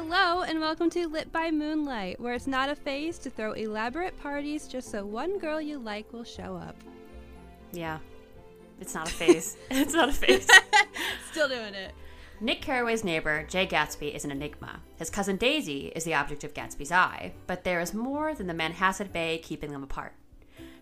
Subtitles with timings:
[0.00, 4.16] Hello, and welcome to Lit by Moonlight, where it's not a phase to throw elaborate
[4.16, 6.76] parties just so one girl you like will show up.
[7.72, 7.98] Yeah.
[8.80, 9.56] It's not a phase.
[9.72, 10.48] it's not a phase.
[11.32, 11.94] Still doing it.
[12.40, 14.82] Nick Carraway's neighbor, Jay Gatsby, is an enigma.
[14.98, 18.54] His cousin Daisy is the object of Gatsby's eye, but there is more than the
[18.54, 20.12] Manhasset Bay keeping them apart.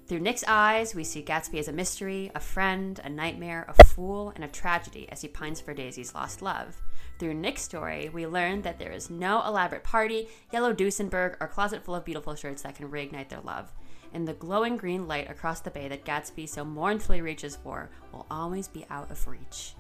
[0.07, 4.31] Through Nick's eyes, we see Gatsby as a mystery, a friend, a nightmare, a fool,
[4.35, 6.83] and a tragedy as he pines for Daisy's lost love.
[7.19, 11.83] Through Nick's story, we learn that there is no elaborate party, yellow Duesenberg, or closet
[11.83, 13.73] full of beautiful shirts that can reignite their love.
[14.13, 18.27] And the glowing green light across the bay that Gatsby so mournfully reaches for will
[18.31, 19.75] always be out of reach.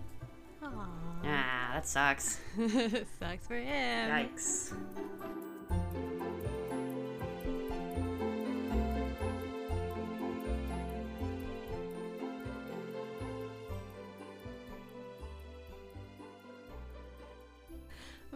[0.62, 0.86] Aww.
[1.24, 2.40] Ah, that sucks.
[3.18, 4.10] Sucks for him.
[4.10, 4.72] Yikes.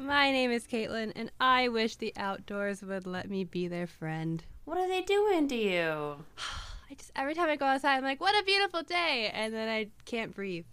[0.00, 4.42] My name is Kaitlin, and I wish the outdoors would let me be their friend.
[4.64, 6.24] What are they doing to you?
[6.90, 9.68] I just every time I go outside, I'm like, "What a beautiful day," and then
[9.68, 10.64] I can't breathe.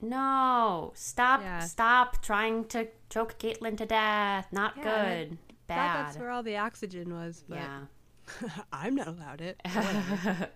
[0.00, 1.58] No, stop, Yeah.
[1.60, 4.46] stop trying to choke Kaitlin to death.
[4.50, 5.30] Not Yeah, good.
[5.30, 6.06] Thought Bad.
[6.06, 7.80] that's where all the oxygen was, but yeah.
[8.72, 9.60] I'm not allowed it.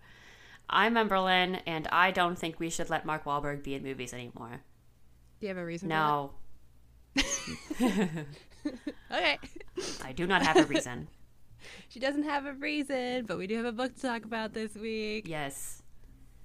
[0.71, 4.63] I'm Emberlyn, and I don't think we should let Mark Wahlberg be in movies anymore.
[5.41, 5.89] Do you have a reason?
[5.91, 6.44] No, For that?
[9.13, 9.39] Okay.
[10.03, 11.09] I do not have a reason.
[11.89, 14.75] She doesn't have a reason, but we do have a book to talk about this
[14.75, 15.27] week.
[15.27, 15.83] yes.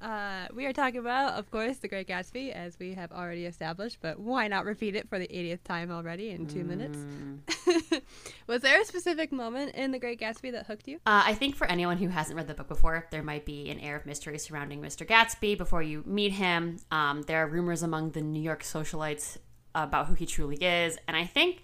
[0.02, 3.98] Uh, we are talking about, of course, The Great Gatsby, as we have already established,
[4.02, 6.98] but why not repeat it for the 80th time already in two minutes?
[6.98, 8.02] Mm.
[8.48, 10.98] Was there a specific moment in The Great Gatsby that hooked you?
[11.06, 13.80] Uh, I think for anyone who hasn't read the book before, there might be an
[13.80, 15.06] air of mystery surrounding Mr.
[15.06, 16.78] Gatsby before you meet him.
[16.92, 19.38] Um, there are rumors among the New York socialites
[19.76, 21.64] about who he truly is, and I think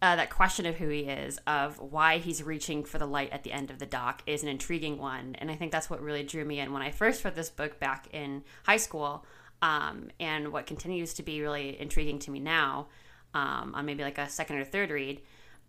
[0.00, 3.42] uh, that question of who he is, of why he's reaching for the light at
[3.42, 5.34] the end of the dock, is an intriguing one.
[5.38, 7.80] And I think that's what really drew me in when I first read this book
[7.80, 9.24] back in high school,
[9.60, 12.86] um, and what continues to be really intriguing to me now
[13.34, 15.20] um, on maybe like a second or third read.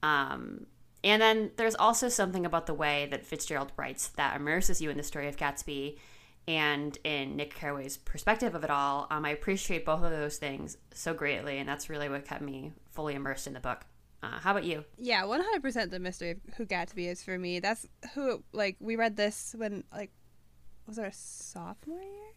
[0.03, 0.67] Um,
[1.03, 4.97] and then there's also something about the way that Fitzgerald writes that immerses you in
[4.97, 5.97] the story of Gatsby
[6.47, 9.07] and in Nick Carraway's perspective of it all.
[9.11, 12.73] Um, I appreciate both of those things so greatly, and that's really what kept me
[12.91, 13.85] fully immersed in the book.
[14.21, 14.83] Uh, how about you?
[14.97, 17.59] Yeah, 100% the mystery of who Gatsby is for me.
[17.59, 20.11] That's who, like, we read this when, like,
[20.87, 22.33] was it our sophomore year?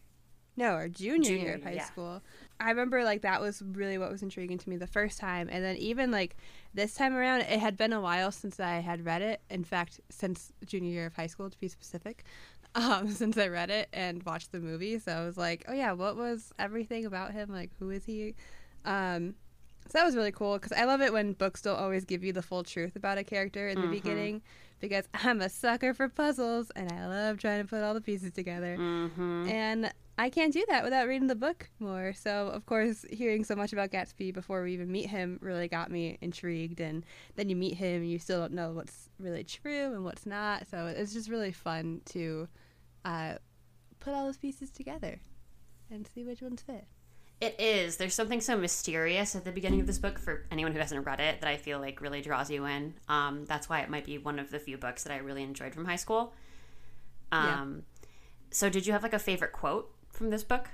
[0.56, 1.84] No, our junior, Junior year of high yeah.
[1.84, 2.22] school.
[2.60, 5.48] I remember, like, that was really what was intriguing to me the first time.
[5.50, 6.36] And then even, like,
[6.74, 9.40] this time around, it had been a while since I had read it.
[9.50, 12.24] In fact, since junior year of high school, to be specific,
[12.74, 14.98] um, since I read it and watched the movie.
[14.98, 17.50] So I was like, oh, yeah, what was everything about him?
[17.50, 18.34] Like, who is he?
[18.84, 19.34] Um,
[19.88, 22.32] so that was really cool because I love it when books don't always give you
[22.32, 23.90] the full truth about a character in the Mhm.
[23.90, 24.42] beginning
[24.82, 28.32] because I'm a sucker for puzzles and I love trying to put all the pieces
[28.32, 28.76] together.
[28.78, 29.48] Mm-hmm.
[29.48, 32.12] And I can't do that without reading the book more.
[32.12, 35.90] So, of course, hearing so much about Gatsby before we even meet him really got
[35.90, 36.80] me intrigued.
[36.80, 37.06] And
[37.36, 40.66] then you meet him and you still don't know what's really true and what's not.
[40.66, 42.48] So, it's just really fun to
[43.06, 43.34] uh,
[44.00, 45.20] put all those pieces together
[45.90, 46.86] and see which ones fit.
[47.42, 47.96] It is.
[47.96, 51.18] There's something so mysterious at the beginning of this book for anyone who hasn't read
[51.18, 52.94] it that I feel like really draws you in.
[53.08, 55.74] Um, that's why it might be one of the few books that I really enjoyed
[55.74, 56.34] from high school.
[57.32, 57.62] Yeah.
[57.62, 57.82] Um,
[58.52, 60.68] So, did you have like a favorite quote from this book?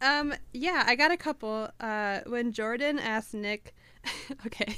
[0.00, 1.68] Um, yeah, I got a couple.
[1.78, 3.74] Uh, when Jordan asked Nick,
[4.46, 4.74] okay,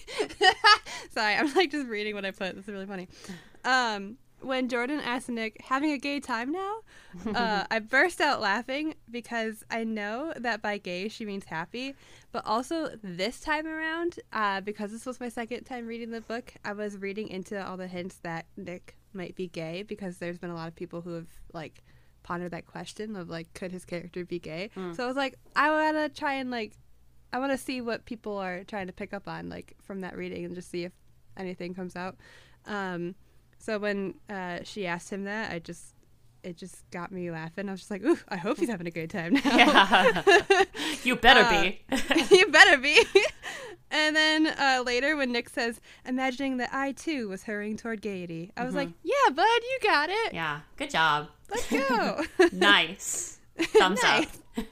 [1.10, 2.56] sorry, I'm like just reading what I put.
[2.56, 3.06] This is really funny.
[3.64, 6.78] Um, when Jordan asked Nick, having a gay time now,
[7.34, 11.94] uh, I burst out laughing because I know that by gay she means happy,
[12.32, 16.54] but also this time around, uh, because this was my second time reading the book,
[16.64, 20.50] I was reading into all the hints that Nick might be gay because there's been
[20.50, 21.82] a lot of people who have like
[22.22, 24.70] pondered that question of like, could his character be gay?
[24.76, 24.94] Mm.
[24.96, 26.72] So I was like, I want to try and like,
[27.32, 30.16] I want to see what people are trying to pick up on like from that
[30.16, 30.92] reading and just see if
[31.36, 32.16] anything comes out.
[32.66, 33.14] Um,
[33.62, 35.94] so when uh, she asked him that, I just
[36.42, 37.68] it just got me laughing.
[37.68, 40.64] I was just like, "Ooh, I hope he's having a great time now." Yeah.
[41.04, 41.82] you better Uh, be.
[42.36, 43.00] you better be.
[43.92, 48.50] and then uh, later, when Nick says, "Imagining that I too was hurrying toward gaiety,"
[48.56, 48.78] I was Mhm.
[48.78, 50.32] like, "Yeah, bud, you got it.
[50.34, 50.60] yeah.
[50.76, 51.28] Good job.
[51.50, 52.22] Let's go."
[52.52, 53.38] nice.
[53.58, 54.26] Thumbs Nice.
[54.56, 54.64] up.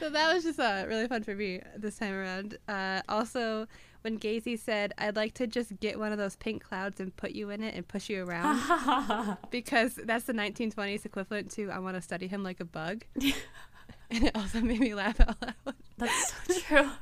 [0.00, 2.58] so that was just uh, really fun for me this time around.
[2.66, 3.66] Uh, also,
[4.06, 7.32] when Gatsby said, "I'd like to just get one of those pink clouds and put
[7.32, 11.96] you in it and push you around," because that's the 1920s equivalent to "I want
[11.96, 15.74] to study him like a bug," and it also made me laugh out loud.
[15.98, 16.90] That's so true.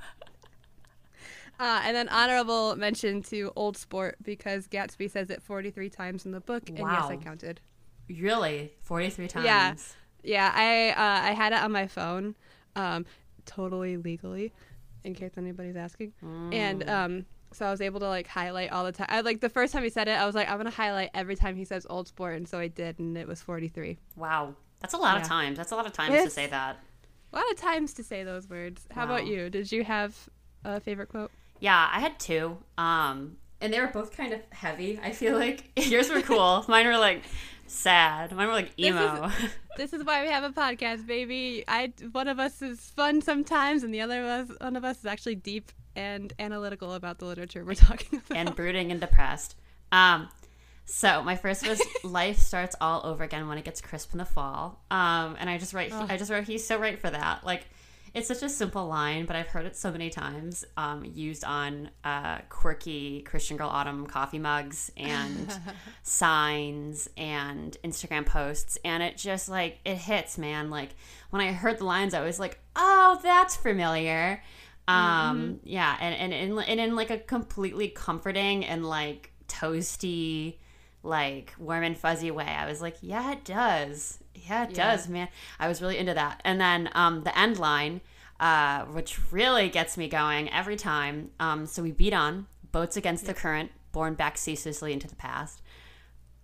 [1.61, 6.33] Uh, and then honorable mention to Old Sport because Gatsby says it 43 times in
[6.33, 7.61] the book, and yes, I counted.
[8.09, 8.73] Really?
[8.83, 9.45] 43 times?
[9.45, 9.75] Yeah.
[10.25, 12.35] Yeah, I uh, I had it on my phone,
[12.75, 13.07] um,
[13.47, 14.53] totally legally,
[15.05, 16.13] in case anybody's asking.
[16.53, 19.07] And um, so I was able to like highlight all the time.
[19.09, 21.37] I like the first time he said it, I was like, I'm gonna highlight every
[21.37, 23.99] time he says Old Sport, and so I did, and it was 43.
[24.17, 24.55] Wow.
[24.81, 25.57] That's a lot of times.
[25.57, 26.79] That's a lot of times to say that.
[27.33, 28.87] A lot of times to say those words.
[28.91, 29.49] How about you?
[29.49, 30.29] Did you have
[30.65, 31.31] a favorite quote?
[31.59, 32.59] Yeah, I had two.
[32.77, 35.71] Um, and they were both kind of heavy, I feel like.
[35.77, 36.65] Yours were cool.
[36.69, 37.23] Mine were like
[37.67, 38.33] sad.
[38.33, 39.31] Mine were like emo.
[39.77, 41.65] This is why we have a podcast, baby.
[41.67, 44.99] I one of us is fun sometimes, and the other of us, one of us
[45.01, 48.39] is actually deep and analytical about the literature we're talking about.
[48.39, 49.57] and brooding and depressed.
[49.91, 50.29] Um,
[50.85, 54.25] so my first was life starts all over again when it gets crisp in the
[54.25, 54.81] fall.
[54.93, 57.45] Um, and I just write, I just wrote, he's so right for that.
[57.45, 57.67] Like,
[58.15, 61.91] it's such a simple line, but I've heard it so many times um, used on
[62.05, 65.53] uh, quirky Christian Girl Autumn coffee mugs and
[66.05, 68.79] signs and Instagram posts.
[68.85, 70.71] And it just like, it hits, man.
[70.71, 70.91] Like,
[71.31, 74.41] when I heard the lines, I was like, oh, that's familiar.
[74.87, 75.97] Um, yeah.
[76.01, 80.59] And, and, and, and in like a completely comforting and like toasty,
[81.05, 82.45] like warm and fuzzy way.
[82.47, 84.19] I was like, yeah, it does.
[84.35, 84.91] Yeah, it Yeah.
[84.97, 85.29] does, man.
[85.61, 86.41] I was really into that.
[86.45, 88.01] And then um, the end line,
[88.41, 91.31] uh, which really gets me going every time.
[91.39, 95.61] Um, so we beat on boats against the current, borne back ceaselessly into the past.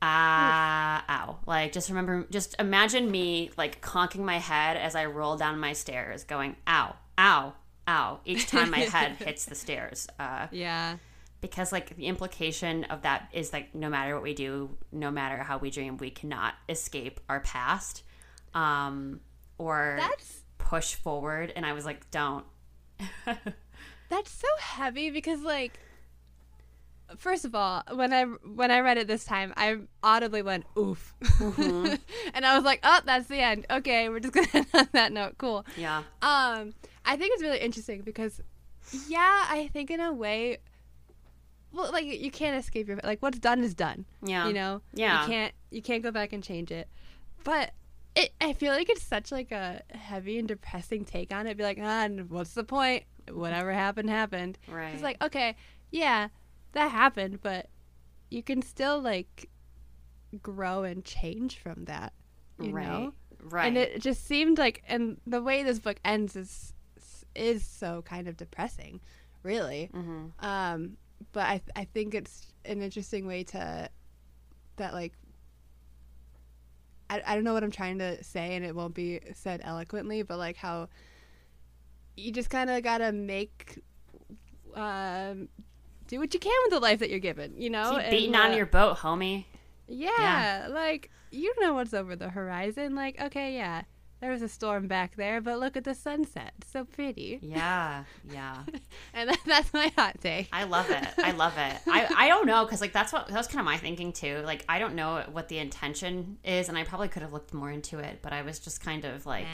[0.02, 1.38] Ah, ow.
[1.46, 5.72] Like, just remember, just imagine me like conking my head as I roll down my
[5.72, 7.52] stairs, going, ow, ow,
[7.86, 10.06] ow, each time my head hits the stairs.
[10.18, 10.96] Uh, yeah.
[11.40, 15.38] Because like the implication of that is like no matter what we do no matter
[15.38, 18.02] how we dream we cannot escape our past
[18.54, 19.20] um
[19.58, 22.44] or That's push forward and i was like don't
[24.10, 25.78] That's so heavy because like
[27.16, 31.14] first of all, when I when I read it this time, I audibly went oof.
[31.40, 33.66] and I was like, "Oh, that's the end.
[33.70, 35.38] Okay, we're just to end on that note.
[35.38, 38.40] Cool." yeah Um, I think it's really interesting because
[39.08, 40.58] yeah, I think in a way
[41.72, 44.04] well, like you can't escape your like what's done is done.
[44.22, 44.82] yeah You know?
[44.92, 45.22] Yeah.
[45.22, 46.88] You can't you can't go back and change it.
[47.44, 47.72] But
[48.16, 51.56] it I feel like it's such like a heavy and depressing take on it.
[51.56, 53.04] Be like, ah, what's the point?
[53.30, 54.58] Whatever happened, happened.
[54.68, 55.56] right It's like, okay,
[55.90, 56.28] yeah,
[56.72, 57.68] that happened, but
[58.30, 59.48] you can still like
[60.42, 62.12] grow and change from that.
[62.58, 63.14] You right know?
[63.42, 66.74] right And it just seemed like and the way this book ends is
[67.34, 69.00] is so kind of depressing,
[69.42, 69.90] really.
[69.94, 70.44] mm-hmm.
[70.44, 70.96] Um,
[71.32, 73.88] but I I think it's an interesting way to
[74.76, 75.12] that like
[77.08, 80.22] I, I don't know what I'm trying to say and it won't be said eloquently,
[80.22, 80.88] but like how
[82.16, 83.78] you just kind of gotta make
[84.74, 85.48] um
[86.06, 87.92] do what you can with the life that you're given, you know?
[87.92, 89.44] keep And, beating uh, on your boat homie
[89.90, 92.94] yeah, like you know what's over the horizon.
[92.94, 93.82] Like, okay, yeah,
[94.20, 97.38] there was a storm back there, but look at the sunset, so pretty.
[97.42, 98.58] yeah yeah
[99.14, 100.48] And that, that's my hot take.
[100.52, 101.06] I love it.
[101.18, 101.76] I love it.
[101.88, 104.42] I, I don't know because like that's what that was kind of my thinking too.
[104.44, 107.70] Like I don't know what the intention is, and I probably could have looked more
[107.70, 109.46] into it, but I was just kind of like,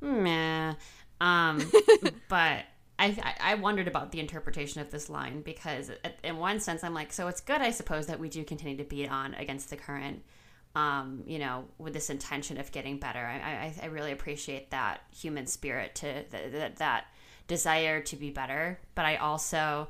[0.00, 0.74] meh.
[1.20, 1.60] Um,
[2.28, 2.64] but
[2.98, 5.90] I, I I wondered about the interpretation of this line because
[6.22, 8.84] in one sense I'm like, so it's good, I suppose, that we do continue to
[8.84, 10.22] beat on against the current.
[10.74, 15.02] Um, you know, with this intention of getting better, I, I, I really appreciate that
[15.16, 17.04] human spirit to that, that that
[17.46, 18.78] desire to be better.
[18.94, 19.88] But I also,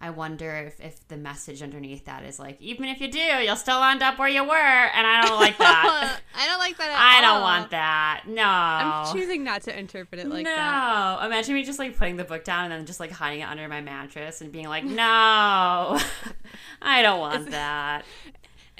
[0.00, 3.56] I wonder if, if the message underneath that is like, even if you do, you'll
[3.56, 6.20] still end up where you were, and I don't like that.
[6.34, 6.90] I don't like that.
[6.90, 8.22] At I don't want that.
[8.26, 8.42] No.
[8.42, 10.54] I'm choosing not to interpret it like no.
[10.54, 11.26] that.
[11.26, 13.68] Imagine me just like putting the book down and then just like hiding it under
[13.68, 16.00] my mattress and being like, no,
[16.82, 18.04] I don't want that.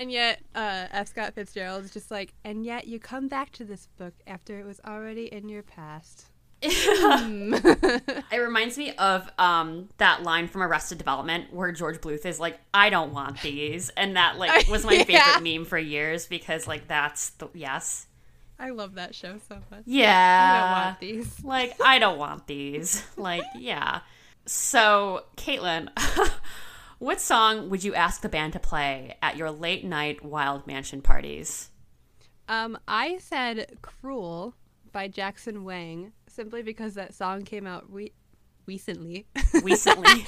[0.00, 1.08] And yet, uh, F.
[1.08, 4.64] Scott Fitzgerald is just like, and yet you come back to this book after it
[4.66, 6.24] was already in your past.
[6.64, 7.54] Hmm.
[8.32, 12.58] It reminds me of um, that line from Arrested Development where George Bluth is like,
[12.72, 15.04] "I don't want these," and that like was my Yeah.
[15.36, 18.06] favorite meme for years because like that's the yes,
[18.58, 19.82] I love that show so much.
[19.86, 20.52] yeah.
[20.52, 21.44] I don't want these.
[21.44, 23.02] Like I don't want these.
[23.16, 24.00] Like yeah.
[24.46, 25.88] So Kaitlin,
[27.00, 31.00] what song would you ask the band to play at your late night wild mansion
[31.00, 31.70] parties?
[32.46, 34.54] Um, I said "Cruel"
[34.92, 38.12] by Jackson Wang simply because that song came out re-
[38.66, 39.26] recently.
[39.64, 40.26] Recently,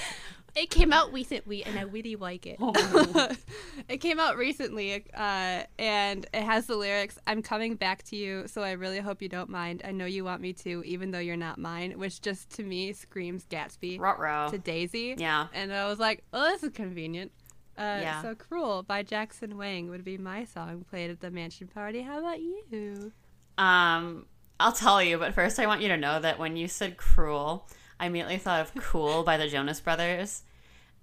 [0.55, 2.57] It came out recently, and I really like it.
[2.61, 3.29] Oh.
[3.89, 8.47] it came out recently, uh, and it has the lyrics "I'm coming back to you,
[8.47, 9.81] so I really hope you don't mind.
[9.83, 12.93] I know you want me to, even though you're not mine," which just to me
[12.93, 14.49] screams Gatsby Ruh-roh.
[14.51, 15.15] to Daisy.
[15.17, 15.47] Yeah.
[15.53, 17.31] And I was like, "Oh, this is convenient."
[17.75, 18.21] Uh, Yeah.
[18.21, 22.01] So "Cruel" by Jackson Wang would be my song played at the mansion party.
[22.01, 23.11] How about you?
[23.57, 24.27] Um,
[24.59, 27.67] I'll tell you, but first I want you to know that when you said cruel,
[28.03, 30.43] I immediately thought of Cool by the Jonas Brothers.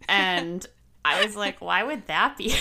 [0.06, 0.66] And
[1.02, 2.54] I was like, why would that be?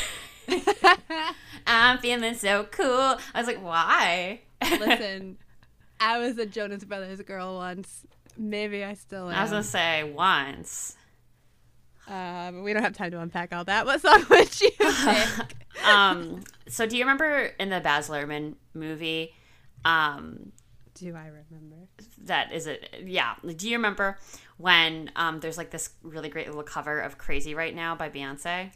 [1.67, 2.87] I'm feeling so cool.
[2.87, 4.39] I was like, why?
[4.61, 5.37] Listen,
[5.99, 8.05] I was a Jonas Brothers girl once.
[8.37, 9.35] Maybe I still am.
[9.35, 10.95] I was gonna say once.
[12.07, 13.85] Um, we don't have time to unpack all that.
[13.85, 15.55] What song would you pick?
[15.85, 19.33] Um, so do you remember in the Baz Luhrmann movie?
[19.83, 20.53] Um,
[20.99, 21.87] Do I remember?
[22.25, 23.03] that is it.
[23.05, 23.35] Yeah.
[23.55, 24.17] Do you remember
[24.57, 28.71] when um, there's like this really great little cover of "Crazy Right Now" by Beyonce?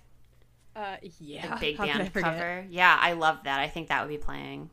[0.75, 1.55] Uh, yeah.
[1.55, 2.65] The big How band cover.
[2.69, 3.59] Yeah, I love that.
[3.59, 4.69] I think that would be playing.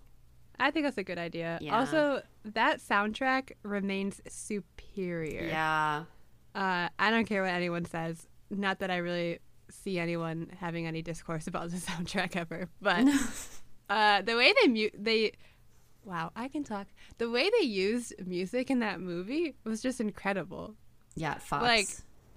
[0.58, 1.58] I think that's a good idea.
[1.60, 1.78] Yeah.
[1.78, 5.44] Also, that soundtrack remains superior.
[5.44, 6.04] Yeah.
[6.54, 8.28] Uh, I don't care what anyone says.
[8.50, 9.38] Not that I really
[9.70, 13.06] see anyone having any discourse about the soundtrack ever, but
[13.90, 15.32] uh, the way they mute they,
[16.10, 16.88] wow, I can talk.
[17.18, 20.74] The way they used music in that movie was just incredible.
[21.14, 21.62] Yeah, Fox.
[21.62, 21.88] Like,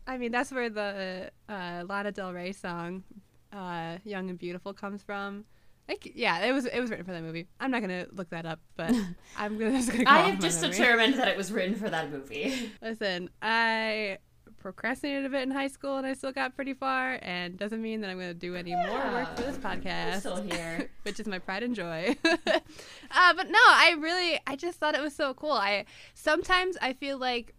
[0.08, 3.04] I mean, that's where the uh, Lana Del Rey song,
[3.52, 5.46] uh, "Young and Beautiful" comes from.
[5.90, 7.48] Like, yeah, it was it was written for that movie.
[7.60, 8.94] I'm not gonna look that up, but
[9.38, 10.06] I'm gonna, just gonna.
[10.06, 10.78] Go I off have just memory.
[10.78, 12.72] determined that it was written for that movie.
[12.82, 14.20] Listen, I
[14.64, 17.20] procrastinated a bit in high school, and I still got pretty far.
[17.22, 20.22] And doesn't mean that I'm gonna do any more work for this podcast.
[20.22, 20.90] still here.
[21.04, 22.16] which is my pride and joy.
[22.26, 25.52] uh, but no, I really, I just thought it was so cool.
[25.52, 27.54] I sometimes I feel like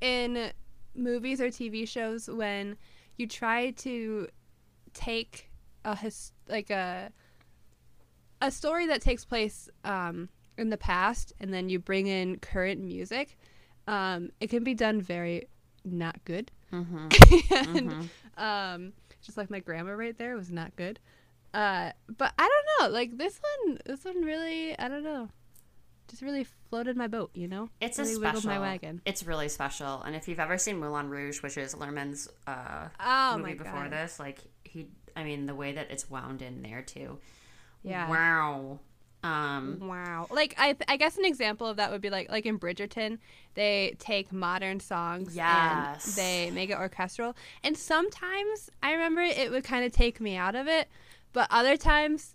[0.00, 0.50] in
[0.94, 2.76] movies or TV shows when
[3.16, 4.28] you try to
[4.92, 5.50] take
[5.84, 7.12] a his like a
[8.42, 10.28] a story that takes place um,
[10.58, 13.38] in the past and then you bring in current music,
[13.86, 15.46] um, it can be done very
[15.84, 16.50] not good.
[16.72, 17.08] Mm-hmm.
[17.74, 20.98] and um, just like my grandma right there was not good.
[21.52, 25.28] Uh, but I don't know, like this one, this one really, I don't know,
[26.08, 27.70] just really floated my boat, you know.
[27.80, 28.50] It's really a special.
[28.50, 29.00] my wagon.
[29.04, 30.02] It's really special.
[30.02, 33.92] And if you've ever seen Moulin Rouge, which is Luhrmann's uh, Oh movie before god,
[33.92, 37.18] this, like he, I mean, the way that it's wound in there too.
[37.82, 38.08] Yeah.
[38.08, 38.80] Wow.
[39.22, 39.78] Um.
[39.80, 40.26] wow!
[40.30, 43.18] Like I, I guess an example of that would be like, like in Bridgerton,
[43.54, 46.06] they take modern songs Yes.
[46.06, 47.36] and they make it orchestral.
[47.62, 50.88] And sometimes I remember it would kind of take me out of it,
[51.34, 52.34] but other times,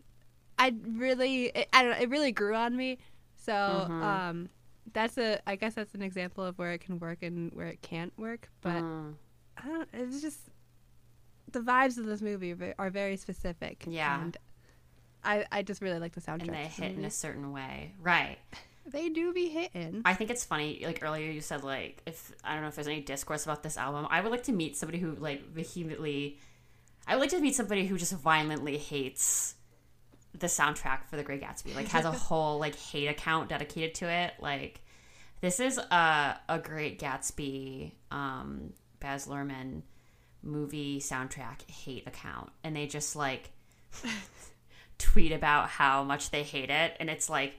[0.60, 3.00] I really, it, I don't know, it really grew on me.
[3.36, 3.52] So,
[3.90, 4.04] Mhm.
[4.04, 4.50] um,
[4.94, 7.82] that's a, I guess that's an example of where it can work and where it
[7.82, 8.50] can't work.
[8.62, 9.16] But mm,
[9.58, 10.40] I don't, it's just
[11.52, 13.84] the vibes of this movie are are very specific.
[13.88, 14.22] Yeah.
[14.22, 14.38] and
[15.26, 16.44] I, I just really like the soundtrack.
[16.48, 18.38] and they hit in a certain way, right?
[18.88, 20.04] They do be hitting.
[20.06, 20.84] I think it's funny.
[20.86, 23.78] Like earlier, you said like if I don't know if there's any discourse about this
[23.78, 24.08] album.
[24.10, 26.38] I would like to meet somebody who like vehemently.
[27.08, 29.56] I would like to meet somebody who just violently hates
[30.38, 31.76] the soundtrack for The Great Gatsby.
[31.76, 34.34] Like has a whole like hate account dedicated to it.
[34.40, 34.82] Like
[35.42, 39.82] this is a a Great Gatsby, um, Baz Luhrmann
[40.44, 43.50] movie soundtrack hate account, and they just like
[44.98, 47.56] tweet about how much they hate it, and it's like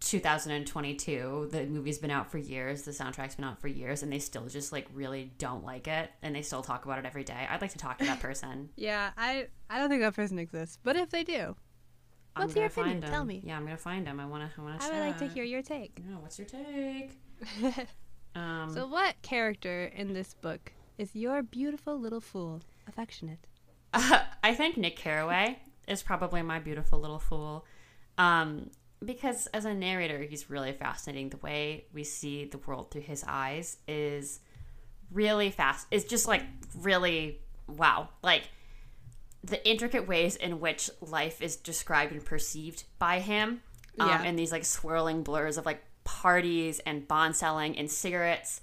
[0.00, 2.82] 2022 the movie's been out for years.
[2.82, 6.10] The soundtrack's been out for years and they still just like really don't like it
[6.22, 7.46] and they still talk about it every day.
[7.48, 8.70] I'd like to talk to that person.
[8.76, 11.54] Yeah, I I don't think that person exists, but if they do,
[12.34, 13.10] i'm What's your gonna find opinion?
[13.12, 13.42] Tell me.
[13.44, 15.28] yeah i'm gonna find him i want to i want to I would like to
[15.28, 16.02] hear your take.
[16.04, 17.12] no what's your take?
[18.34, 23.46] Um so, what character in this book is your beautiful little fool affectionate?
[23.92, 25.58] i think nick carraway
[25.92, 27.64] is probably my beautiful little fool.
[28.18, 28.70] Um
[29.04, 31.28] because as a narrator he's really fascinating.
[31.30, 34.40] The way we see the world through his eyes is
[35.12, 36.42] really fast it's just like
[36.80, 38.08] really wow.
[38.22, 38.44] Like
[39.44, 43.60] the intricate ways in which life is described and perceived by him
[43.98, 44.22] um, Yeah.
[44.22, 48.60] and these like swirling blurs of like parties and bond selling and cigarettes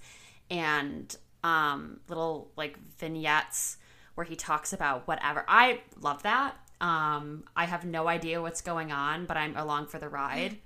[0.50, 3.76] and um, little like vignettes
[4.14, 5.44] where he talks about whatever.
[5.48, 9.98] I love that um, i have no idea what's going on but i'm along for
[9.98, 10.56] the ride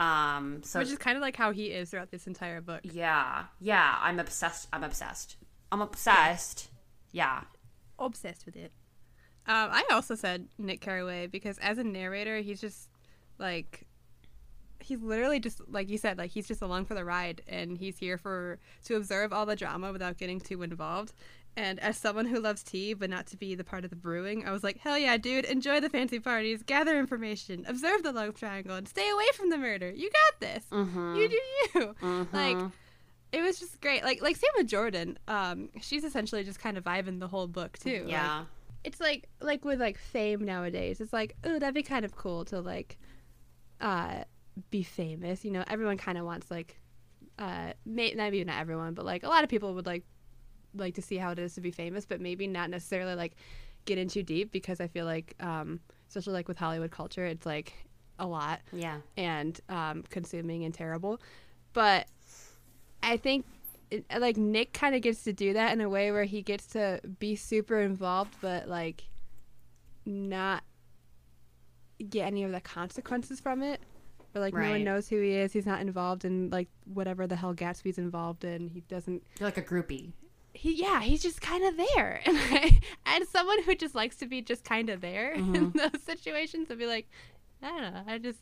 [0.00, 2.80] um, so Which is kind of like how he is throughout this entire book.
[2.84, 5.36] yeah yeah i'm obsessed i'm obsessed
[5.72, 6.68] i'm obsessed
[7.12, 7.42] yeah
[8.00, 8.70] Obsessed with it.
[9.48, 12.88] Um, I also said Nick Carraway because as a narrator, he's just
[13.38, 13.86] like
[14.78, 17.98] he's literally just like you said, like he's just along for the ride, and he's
[17.98, 21.12] here for to observe all the drama without getting too involved.
[21.58, 24.46] And as someone who loves tea, but not to be the part of the brewing,
[24.46, 28.34] I was like, hell yeah, dude, enjoy the fancy parties, gather information, observe the love
[28.36, 29.90] triangle, and stay away from the murder.
[29.90, 30.64] You got this.
[30.70, 31.16] Mm-hmm.
[31.16, 31.40] You do
[31.74, 32.26] you.
[32.32, 32.58] Like,
[33.32, 34.04] it was just great.
[34.04, 35.18] Like, like same with Jordan.
[35.26, 38.02] Um, she's essentially just kind of vibing the whole book too.
[38.04, 38.44] Like, Yeah.
[38.84, 41.00] it's like like with like fame nowadays.
[41.00, 42.98] It's like, oh, that'd be kind of cool to like,
[43.80, 44.22] uh,
[44.70, 45.44] be famous.
[45.44, 46.78] You know, everyone kind of wants like,
[47.38, 50.04] uh, may, maybe not everyone, but like a lot of people would like
[50.78, 53.36] like to see how it is to be famous, but maybe not necessarily like
[53.84, 57.46] get in too deep because I feel like, um, especially like with Hollywood culture, it's
[57.46, 57.72] like
[58.18, 58.98] a lot yeah.
[59.16, 61.20] and um, consuming and terrible.
[61.72, 62.06] But
[63.02, 63.46] I think
[63.90, 66.66] it, like Nick kind of gets to do that in a way where he gets
[66.68, 69.04] to be super involved, but like
[70.04, 70.62] not
[72.08, 73.80] get any of the consequences from it.
[74.34, 75.52] Or like no one knows who he is.
[75.52, 78.68] He's not involved in like whatever the hell Gatsby's involved in.
[78.68, 79.22] He doesn't.
[79.40, 80.12] You're like a groupie.
[80.54, 81.00] He yeah.
[81.00, 84.64] He's just kind of there, and I, and someone who just likes to be just
[84.64, 87.08] kind of there in those situations, I'd be like,
[87.62, 88.02] I don't know.
[88.06, 88.40] I just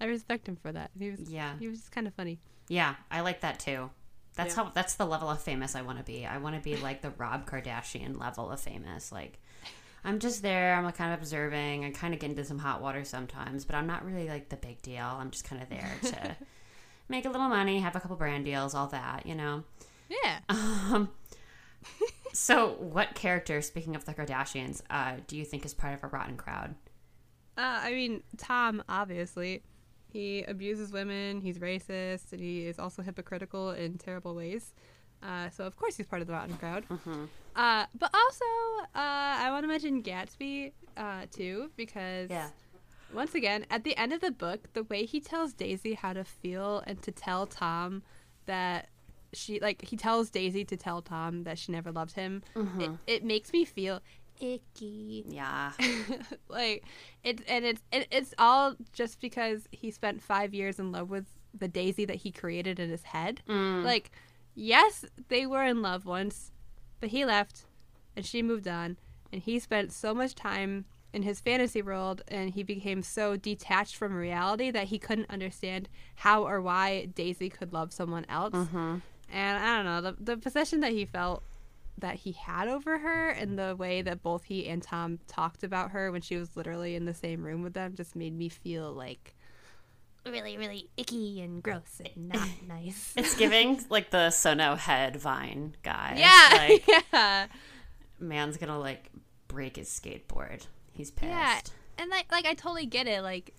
[0.00, 0.90] I respect him for that.
[0.98, 1.52] He was Yeah.
[1.58, 2.38] he was just kind of funny.
[2.68, 3.90] Yeah, I like that too.
[4.34, 4.64] That's Yeah.
[4.64, 6.24] how that's the level of famous I want to be.
[6.26, 9.12] I want to be like the Rob Kardashian level of famous.
[9.12, 9.38] Like
[10.04, 11.84] I'm just there, I'm like kind of observing.
[11.84, 14.56] I kind of get into some hot water sometimes, but I'm not really like the
[14.56, 15.04] big deal.
[15.04, 16.36] I'm just kind of there to
[17.08, 19.62] make a little money, have a couple brand deals, all that, you know.
[20.24, 20.38] Yeah.
[20.48, 21.10] Um
[22.32, 26.08] so what character, speaking of the Kardashians, uh, do you think is part of a
[26.08, 26.74] rotten crowd?
[27.56, 29.62] Uh, I mean, Tom, obviously,
[30.10, 34.74] he abuses women, he's racist, and he is also hypocritical in terrible ways.
[35.22, 36.84] Uh, so, of course, he's part of the rotten crowd.
[36.88, 37.24] Mm-hmm.
[37.54, 38.44] Uh, but also,
[38.94, 42.48] uh, I want to mention Gatsby, uh, too, because, Yeah.
[43.12, 46.24] once again, at the end of the book, the way he tells Daisy how to
[46.24, 48.02] feel and to tell Tom
[48.46, 48.88] that
[49.32, 52.42] she, like, he tells Daisy to tell Tom that she never loved him,
[52.78, 54.00] it, it makes me feel
[54.40, 55.24] icky.
[55.28, 55.72] Yeah.
[56.48, 56.84] like
[57.22, 61.26] it and it's it, it's all just because he spent five years in love with
[61.54, 63.84] the daisy that he created in his head Mm.
[63.84, 64.10] like
[64.54, 66.50] yes they were in love once
[66.98, 67.66] but he left
[68.16, 68.96] and she moved on
[69.32, 73.94] and he spent so much time in his fantasy world and he became so detached
[73.96, 78.96] from reality that he couldn't understand how or why daisy could love someone else Mm-hmm.
[79.32, 81.42] And i don't know the, the possession that he felt
[81.98, 85.90] that he had over her and the way that both he and Tom talked about
[85.90, 88.90] her when she was literally in the same room with them just made me feel
[88.92, 89.34] like
[90.26, 93.12] really, really icky and gross and not nice.
[93.16, 96.14] It's giving like the Sono head vine guy.
[96.16, 97.46] yeah, Like yeah,
[98.18, 99.10] man's gonna like
[99.48, 100.66] break his skateboard.
[100.92, 101.30] He's pissed.
[101.30, 101.60] yeah.
[101.98, 103.22] And like, like I totally get it.
[103.22, 103.54] Like,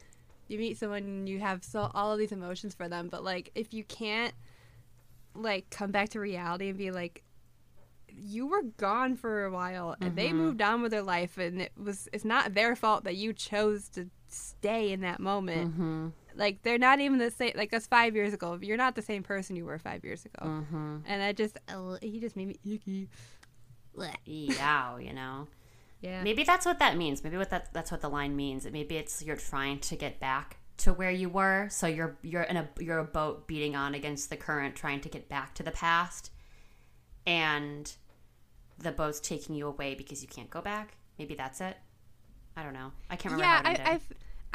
[0.48, 3.52] you meet someone, and you have so all of these emotions for them, but like,
[3.56, 4.34] if you can't
[5.36, 7.24] like come back to reality and be like,
[8.16, 11.72] you were gone for a while and they moved on with their life and it
[11.76, 16.08] was it's not their fault that you chose to stay in that moment Mm-hmm.
[16.36, 19.24] like they're not even the same like that's five years ago you're not the same
[19.24, 20.98] person you were five years ago Mm-hmm.
[21.08, 21.58] and i just
[22.04, 23.10] he just made me icky.
[24.26, 25.48] Yow, you know.
[26.02, 27.24] yeah Maybe that's what that means.
[27.24, 28.68] Maybe what that that's what the line means.
[28.72, 31.68] Maybe it's you're trying to get back to where you were.
[31.70, 35.10] So you're you're in a you're a boat beating on against the current, trying to
[35.10, 36.32] get back to the past,
[37.26, 37.92] and
[38.80, 40.98] the boat's taking you away because you can't go back.
[41.18, 41.78] Maybe that's it.
[42.56, 42.92] I don't know.
[43.10, 43.70] I can't remember.
[43.70, 44.00] yeah I.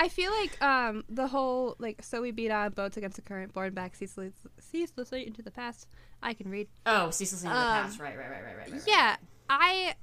[0.01, 3.53] I, feel like um the whole like so we beat on boats against the current
[3.53, 5.89] born back ceaselessly, ceaselessly into the past
[6.23, 7.99] i can read oh, ceaselessly in the um, past.
[7.99, 8.83] Right, right, right, right, right, right.
[8.87, 9.17] yeah
[9.51, 9.97] i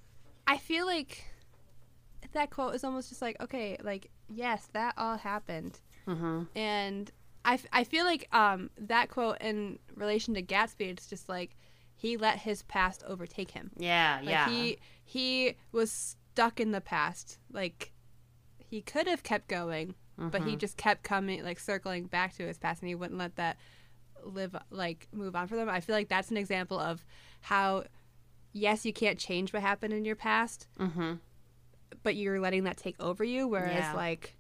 [0.48, 1.24] i feel like
[2.34, 6.44] that quote is almost just like okay like yes that all happened Mm-hmm.
[6.56, 7.12] and
[7.44, 11.56] I, f- I feel like um that quote in relation to gatsby it's just like
[11.96, 14.50] he let his past overtake him Yeah, like yeah.
[14.50, 17.92] he he was stuck in the past like
[18.58, 20.50] he could have kept going but Mm-hmm.
[20.50, 23.58] he just kept coming like circling back to his past and he wouldn't let that
[24.24, 27.04] live like move on for them i feel like that's an example of
[27.42, 27.84] how
[28.54, 31.14] yes you can't change what happened in your past mm-hmm.
[32.02, 33.94] but you're letting that take over you whereas Yeah.
[33.94, 34.36] like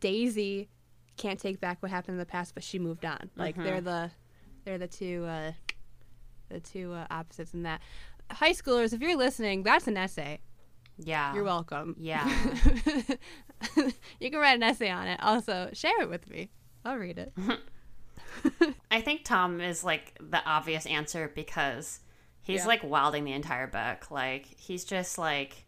[0.00, 0.68] daisy
[1.16, 3.64] can't take back what happened in the past but she moved on like Mm-hmm.
[3.64, 4.10] they're the
[4.64, 5.52] they're the two uh
[6.48, 7.80] the two uh, opposites in that
[8.30, 10.40] high schoolers if you're listening that's an essay
[10.98, 11.34] Yeah.
[11.34, 12.26] you're welcome Yeah.
[14.20, 16.50] you can write an essay on it also share it with me
[16.84, 17.32] i'll read it
[18.90, 22.00] I think Tom is like the obvious answer because
[22.40, 22.66] he's Yeah.
[22.66, 24.10] like wilding the entire book.
[24.10, 25.66] Like he's just like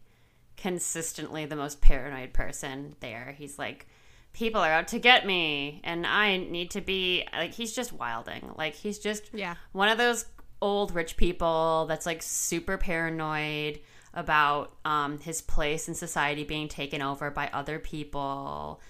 [0.57, 3.35] consistently the most paranoid person there.
[3.37, 3.87] He's like
[4.35, 8.51] people are out to get me and I need to be like he's just wilding.
[8.57, 10.25] Like he's just yeah one of those
[10.61, 13.79] old rich people that's like super paranoid
[14.13, 18.81] about um, his place in society being taken over by other people,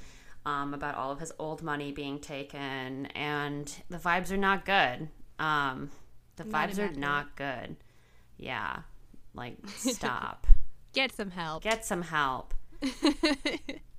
[0.46, 5.10] um, about all of his old money being taken, and the vibes are not good.
[5.40, 5.90] Um,
[6.36, 7.76] the Not vibes are not good.
[8.38, 8.80] Yeah,
[9.34, 10.46] like stop.
[10.94, 11.64] Get some help.
[11.64, 12.54] Get some help.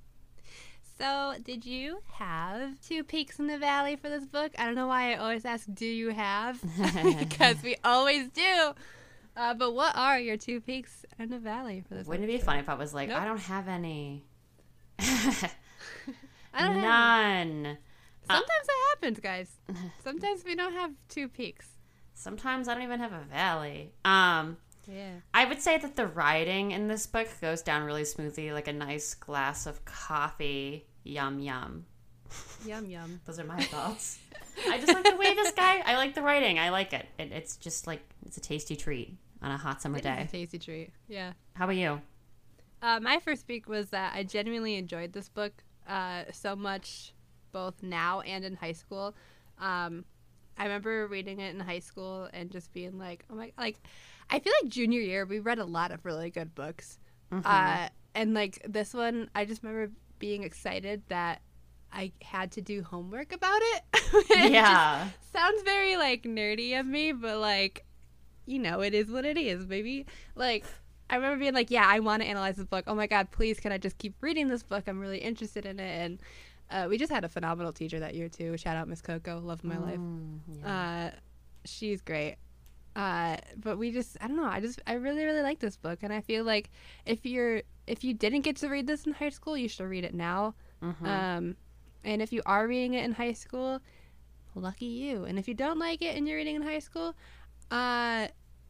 [0.99, 4.53] so, did you have two peaks in the valley for this book?
[4.57, 6.59] I don't know why I always ask, do you have?
[7.19, 8.73] because we always do.
[9.35, 12.39] Uh, but what are your two peaks in the valley for this Wouldn't it be
[12.39, 13.21] funny if I was like, Nope.
[13.21, 14.25] I don't have any.
[14.99, 15.51] I
[16.55, 16.81] don't have.
[16.81, 17.77] None.
[18.25, 19.49] Sometimes that happens, guys.
[20.03, 21.69] Sometimes we don't have two peaks.
[22.15, 23.93] Sometimes I don't even have a valley.
[24.03, 24.57] Um,
[24.87, 25.11] Yeah.
[25.33, 28.73] I would say that the writing in this book goes down really smoothly, like a
[28.73, 30.87] nice glass of coffee.
[31.03, 31.85] Yum yum.
[32.65, 33.19] Yum yum.
[33.25, 34.19] Those are my thoughts.
[34.69, 35.81] I just like the way this guy.
[35.85, 36.59] I like the writing.
[36.59, 37.05] I like it.
[37.17, 40.27] it it's just like it's a tasty treat on a hot summer It day.
[40.31, 40.91] tasty treat.
[41.07, 41.33] Yeah.
[41.53, 42.01] How about you?
[42.81, 47.13] Uh, my first peak was that I genuinely enjoyed this book uh, so much,
[47.51, 49.15] both now and in high school.
[49.59, 50.05] Um,
[50.57, 53.79] I remember reading it in high school and just being like, "Oh my!" Like,
[54.29, 56.99] I feel like junior year we read a lot of really good books,
[57.31, 61.41] uh, and like this one, I just remember being excited that
[61.91, 63.83] I had to do homework about it.
[64.29, 65.09] It yeah.
[65.33, 67.85] sounds very like nerdy of me, but like,
[68.45, 70.05] you know, it is what it is, baby.
[70.33, 70.65] Like,
[71.09, 72.85] I remember being like, yeah, I want to analyze this book.
[72.87, 74.85] Oh my god, please, can I just keep reading this book?
[74.87, 76.05] I'm really interested in it.
[76.05, 76.19] And
[76.69, 78.57] uh, we just had a phenomenal teacher that year too.
[78.57, 79.99] Shout out Miss Coco, love of my life.
[79.99, 81.11] Mm, yeah.
[81.13, 81.17] Uh,
[81.65, 82.35] she's great.
[82.95, 84.45] Uh, but we just, I don't know.
[84.45, 86.71] I just, I really, really like this book, and I feel like
[87.05, 90.03] if you're, if you didn't get to read this in high school, you should read
[90.03, 90.55] it now.
[90.81, 91.05] Mhm.
[91.05, 91.55] Um,
[92.03, 93.79] and if you are reading it in high school,
[94.55, 95.25] lucky you.
[95.25, 97.15] And if you don't like it and you're reading in high school,
[97.69, 98.27] uh,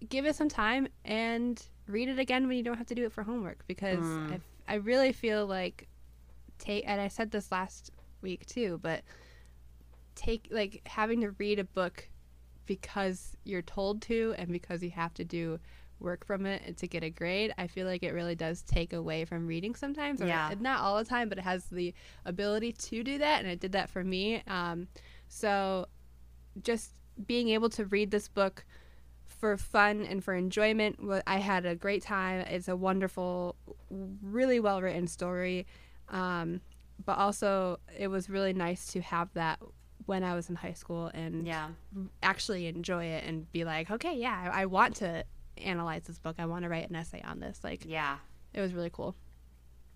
[0.10, 3.12] give it some time and read it again when you don't have to do it
[3.14, 4.34] for homework because Mm.
[4.68, 5.88] I, I really feel like
[6.58, 7.92] take and I said this last
[8.22, 9.04] week too, but
[10.16, 12.10] take like having to read a book
[12.66, 15.60] because you're told to and because you have to do
[16.00, 18.94] work from it and to get a grade, I feel like it really does take
[18.94, 20.22] away from reading sometimes.
[20.22, 20.54] Or Yeah.
[20.60, 21.94] Not all the time, but it has the
[22.26, 24.44] ability to do that, and it did that for me.
[24.48, 24.88] Um,
[25.28, 25.88] so
[26.62, 26.92] just
[27.26, 28.66] being able to read this book
[29.26, 32.42] for fun and for enjoyment, I had a great time.
[32.42, 33.56] It's a wonderful,
[33.90, 35.66] really well written story.
[36.10, 36.62] Um,
[37.06, 39.60] but also, it was really nice to have that
[40.06, 41.68] when I was in high school and yeah.
[42.24, 45.24] actually enjoy it and be like, okay, yeah, I, I want to
[45.58, 46.36] analyze this book.
[46.40, 47.60] I want to write an essay on this.
[47.64, 48.18] Like, Yeah.
[48.54, 49.16] it was really cool.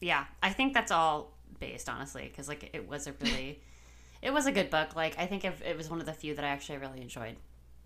[0.02, 3.62] yeah i think that's all based honestly because like it was a really
[4.24, 6.34] it was a good book like i think if it was one of the few
[6.36, 7.36] that i actually really enjoyed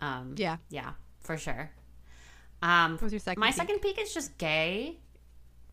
[0.00, 0.56] um Yeah.
[0.70, 1.70] yeah for sure
[2.62, 3.40] um What was your second?
[3.40, 3.56] my peak?
[3.56, 4.96] second peak is just gay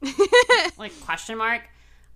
[0.77, 1.61] like question mark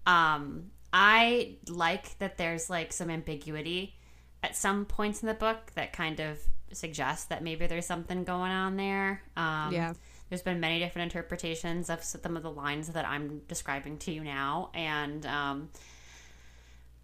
[0.07, 3.95] um i like that there's like some ambiguity
[4.41, 6.39] at some points in the book that kind of
[6.71, 9.93] suggests that maybe there's something going on there um yeah.
[10.29, 14.23] there's been many different interpretations of some of the lines that I'm describing to you
[14.23, 15.69] now, and um,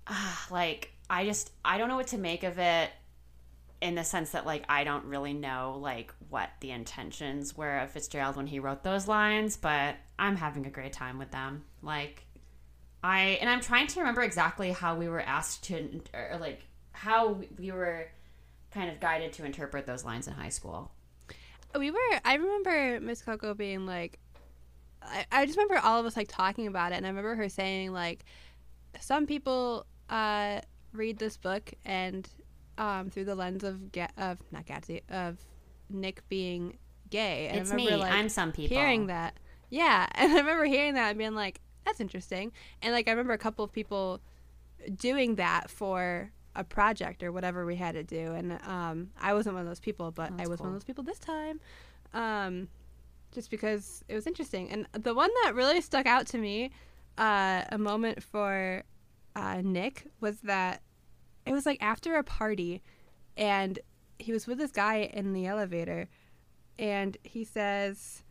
[0.07, 2.89] ah, like I just I don't know what to make of it
[3.81, 7.91] in the sense that like I don't really know like what the intentions were of
[7.91, 11.65] Fitzgerald when he wrote those lines, but I'm having a great time with them.
[11.81, 12.25] Like
[13.03, 16.61] I and I'm trying to remember exactly how we were asked to or like
[16.91, 18.07] how we were
[18.71, 20.91] kind of guided to interpret those lines in high school.
[21.77, 24.19] we were i remember miss coco being like
[25.01, 27.49] I, I just remember all of us like talking about it and i remember her
[27.49, 28.25] saying like
[28.99, 30.61] some people uh
[30.93, 32.27] read this book and
[32.77, 35.37] um through the lens of Ga- of not gatsby of
[35.89, 36.77] nick being
[37.09, 37.97] gay and it's I remember, me.
[38.03, 38.77] like, I'm some people.
[38.77, 39.35] hearing that
[39.69, 42.51] yeah and i remember hearing that and being like that's interesting.
[42.81, 44.21] And like i remember a couple of people
[44.95, 48.33] doing that for a project or whatever we had to do.
[48.33, 50.83] And um, i wasn't one of those people but i That's was one of those
[50.83, 51.59] people this time
[52.13, 52.67] um,
[53.31, 54.69] just because it was interesting.
[54.69, 56.71] And the one that really stuck out to me
[57.17, 58.83] uh, a moment for
[59.35, 60.81] uh, nick was that
[61.45, 62.81] it was like after a party
[63.35, 63.79] and
[64.19, 66.07] he was with this guy in the elevator
[66.77, 68.23] and he says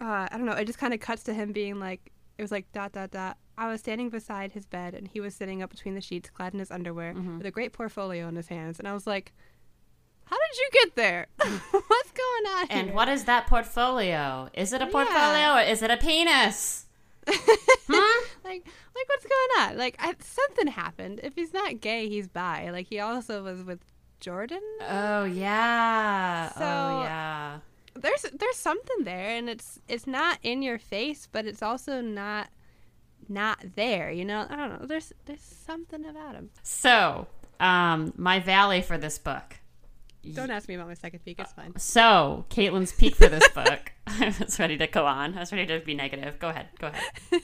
[0.00, 0.52] uh, I don't know.
[0.52, 3.36] It just kind of cuts to him being like, it was like dot dot dot.
[3.58, 6.52] I was standing beside his bed, and he was sitting up between the sheets, clad
[6.52, 7.38] in his underwear, Mhm.
[7.38, 8.78] with a great portfolio in his hands.
[8.78, 9.32] And I was like,
[10.24, 11.26] "How did you get there?
[11.38, 14.50] What's going on?" And here?" what is that portfolio?
[14.52, 14.90] Is it a Yeah.
[14.90, 16.86] portfolio or is it a penis?
[17.88, 18.24] Hmm?
[18.44, 19.78] like, like what's going on?
[19.78, 21.20] Like, I, something happened.
[21.22, 22.70] If he's not gay, he's bi.
[22.70, 23.80] Like, he also was with
[24.20, 24.60] Jordan.
[24.82, 26.50] Oh yeah.
[26.50, 27.58] So- oh yeah.
[27.96, 32.48] There's there's something there, and it's it's not in your face, but it's also not
[33.28, 34.10] not there.
[34.10, 34.86] You know, I don't know.
[34.86, 36.50] There's there's something about him.
[36.62, 37.26] So,
[37.60, 39.56] um, my valley for this book.
[40.34, 41.38] Don't ask me about my second peak.
[41.38, 41.72] It's fine.
[41.78, 43.92] So, Kaitlin's peak for this book.
[44.08, 45.36] I was ready to go on.
[45.36, 46.40] I was ready to be negative.
[46.40, 46.66] Go ahead.
[46.80, 47.42] Go ahead.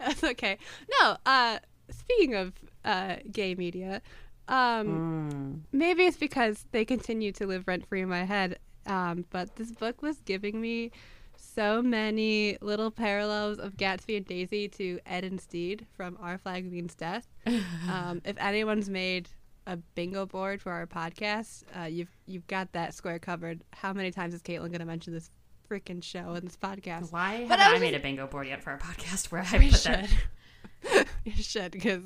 [0.00, 0.58] That's okay.
[1.00, 1.16] No.
[1.24, 1.58] Uh,
[1.90, 2.52] speaking of
[2.84, 4.02] uh, gay media,
[4.48, 5.60] um, Mm.
[5.70, 8.58] maybe it's because they continue to live rent free in my head.
[8.88, 10.90] Um, but this book was giving me
[11.36, 16.70] so many little parallels of Gatsby and Daisy to Ed and Stede from Our Flag
[16.70, 17.26] Means Death.
[17.90, 19.28] um, if anyone's made
[19.66, 23.62] a bingo board for our podcast, uh, you've you've got that square covered.
[23.72, 25.30] How many times is Kaitlin going to mention this
[25.70, 27.12] freaking show in this podcast?
[27.12, 29.44] Why But haven't I I, made just- a bingo board yet for our podcast where
[29.52, 30.08] I We put that?
[30.08, 31.06] should.
[31.24, 32.02] you should because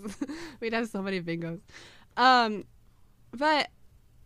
[0.61, 1.61] we'd have so many bingos.
[2.17, 2.65] Um,
[3.31, 3.69] but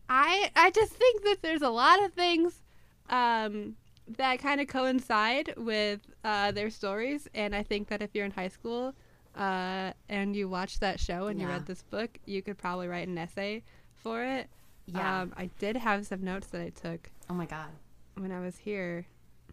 [0.09, 2.61] I I just think that there's a lot of things
[3.09, 3.77] um,
[4.17, 8.31] that kind of coincide with uh, their stories, and I think that if you're in
[8.31, 8.95] high school
[9.37, 13.09] uh, and you watched that show and you read this book, you could probably write
[13.09, 13.63] an essay
[13.95, 14.49] for it.
[14.87, 15.23] Yeah.
[15.23, 17.69] Um, I did have some notes that I took oh my god.
[18.15, 19.07] when I was here.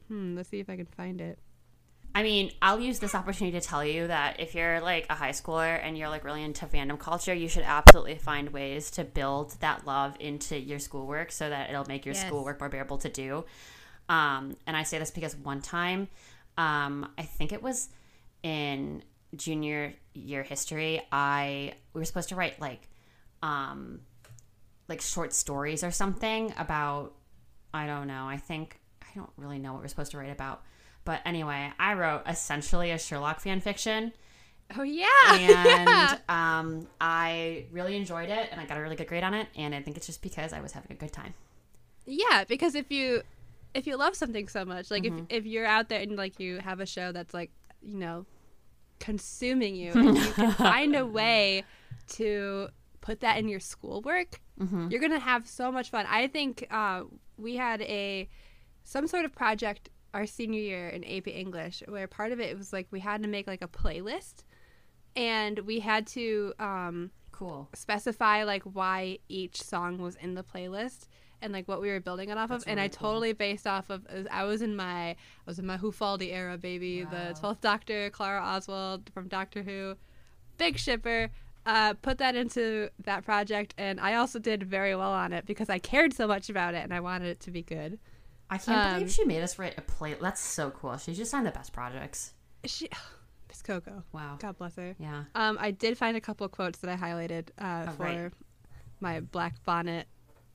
[0.07, 1.39] Hmm, let's see if I can find it.
[2.15, 5.31] I mean, I'll use this opportunity to tell you that if you're like a high
[5.31, 9.59] schooler and you're like really into fandom culture, you should absolutely find ways to build
[9.61, 12.25] that love into your schoolwork so that it'll make your Yes.
[12.27, 13.45] schoolwork more bearable to do.
[14.09, 16.07] Um, and I say this because one time,
[16.57, 17.89] um, I think it was
[18.43, 19.01] in
[19.35, 22.87] junior year history, I we were supposed to write like
[23.41, 24.01] um,
[24.87, 27.13] like short stories or something about
[27.73, 28.27] I don't know.
[28.27, 30.61] I think I don't really know what we're supposed to write about.
[31.05, 34.13] But anyway, I wrote essentially a Sherlock fan fiction,
[34.77, 39.23] Oh yeah, and um, I really enjoyed it, and I got a really good grade
[39.23, 39.47] on it.
[39.55, 41.33] And I think it's just because I was having a good time.
[42.05, 43.21] Yeah, because if you
[43.73, 45.25] if you love something so much, like Mm-hmm.
[45.29, 48.25] if if you're out there and like you have a show that's like you know
[48.99, 51.63] consuming you, and you can find a way
[52.07, 52.69] to
[53.01, 54.89] put that in your schoolwork, Mm-hmm.
[54.91, 56.05] you're gonna have so much fun.
[56.07, 57.03] I think uh,
[57.37, 58.29] we had a
[58.83, 62.71] some sort of project our senior year in AP English where part of it was
[62.73, 64.43] like we had to make like a playlist,
[65.15, 66.53] and we had to.
[66.59, 67.67] Um, Cool.
[67.73, 71.07] specify like why each song was in the playlist
[71.41, 73.09] and like what we were building it off That's of and i really cool.
[73.09, 75.15] totally based off of i was in my i
[75.47, 77.09] was in my Whouffaldi era baby Wow.
[77.09, 79.95] the 12th doctor clara oswald from doctor who
[80.59, 81.31] big shipper
[81.65, 85.71] uh, put that into that project and i also did very well on it because
[85.71, 87.97] i cared so much about it and i wanted it to be good
[88.53, 90.13] I can't Um, believe she made us write a play.
[90.13, 90.97] That's so cool.
[90.97, 92.33] She just signed the best projects.
[92.65, 92.87] she
[93.49, 94.37] miss coco Wow.
[94.39, 95.23] god bless her Yeah.
[95.35, 98.31] Um, I did find a couple of quotes that I highlighted uh, Oh, for right.
[98.99, 100.07] my black bonnet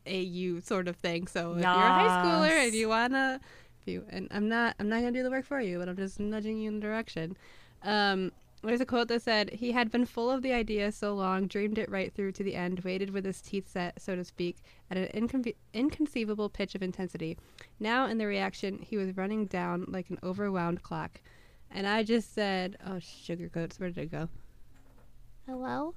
[0.06, 1.26] AU sort of thing.
[1.26, 3.40] So if you're a high schooler and you wanna,
[3.82, 5.96] if you and I'm not, I'm not gonna do the work for you, but I'm
[5.96, 7.36] just nudging you in the direction.
[7.82, 8.32] Um,
[8.66, 11.78] there's a quote that said, "He had been full of the idea so long, dreamed
[11.78, 14.56] it right through to the end, waited with his teeth set, so to speak,
[14.90, 17.38] at an incon- inconceivable pitch of intensity.
[17.78, 21.20] Now, in the reaction, he was running down like an overwound clock."
[21.70, 24.28] And I just said, "Oh, sugarcoats, where did it go?"
[25.46, 25.94] Hello.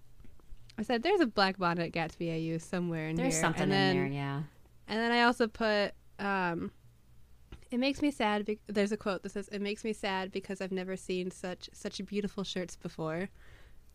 [0.78, 3.72] I said, "There's a black bonnet at Gatsby AU somewhere in There's here." something and
[3.72, 4.12] then, in there.
[4.12, 4.44] Yeah.
[4.88, 6.72] And then I also put, um,
[7.72, 10.62] "It makes me sad." Be- There's a quote that says, "It makes me sad because
[10.62, 13.30] I've never seen such such beautiful shirts before,"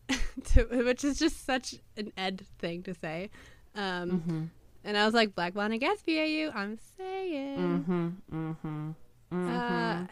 [0.53, 3.29] to, which is just such an Ed thing to say.
[3.75, 4.43] Um, Mm-hmm.
[4.83, 7.57] And I was like, "Black bonnet Gatsby AU." I'm saying.
[7.57, 8.07] Mm-hmm.
[8.33, 8.89] Mm-hmm.
[9.33, 9.49] Mm-hmm.
[9.49, 10.05] Uh,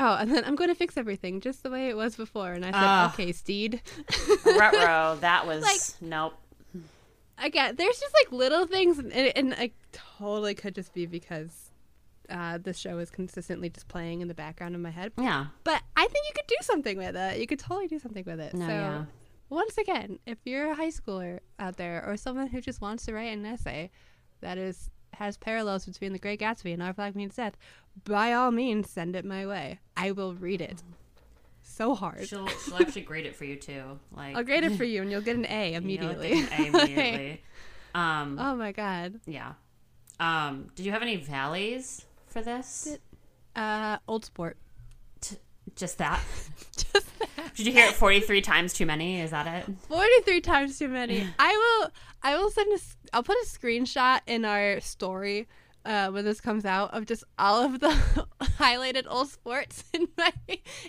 [0.00, 2.52] oh, and then I'm going to fix everything just the way it was before.
[2.52, 3.12] And I said, Ah.
[3.14, 3.80] "Okay, Stede."
[4.44, 6.34] Ruh-roh, that was Like- nope.
[7.38, 11.63] again, there's just like little things, and, and I totally could just be because
[12.30, 15.12] uh, the show is consistently just playing in the background in my head.
[15.18, 15.46] Yeah.
[15.64, 17.38] But I think you could do something with it.
[17.38, 18.54] You could totally do something with it.
[18.54, 19.04] No, so, yeah.
[19.48, 23.14] once again, if you're a high schooler out there or someone who just wants to
[23.14, 23.90] write an essay
[24.40, 27.56] that is has parallels between The Great Gatsby and Our Flag Means Death,
[28.04, 29.78] by all means, send it my way.
[29.96, 30.82] I will read it.
[31.62, 32.28] So hard.
[32.28, 33.98] She'll she'll actually grade it for you too.
[34.14, 36.30] Like I'll grade it for you, and you'll get an A immediately.
[36.30, 37.42] get an A immediately.
[37.94, 38.38] um.
[38.38, 39.20] oh my god.
[39.26, 39.54] Yeah.
[40.20, 40.68] Um.
[40.74, 42.04] Did you have any valleys
[42.34, 42.98] for this?
[43.54, 44.56] Uh, old sport.
[45.20, 45.36] T-
[45.76, 46.20] just that.
[46.76, 47.54] Just that.
[47.54, 49.20] Did you hear it forty three times too many?
[49.20, 49.72] Is that it?
[49.88, 51.24] 43 times too many.
[51.38, 51.90] I will
[52.22, 55.46] I will send a I'll put a screenshot in our story
[55.84, 57.88] uh, when this comes out of just all of the
[58.58, 60.32] highlighted old sports in my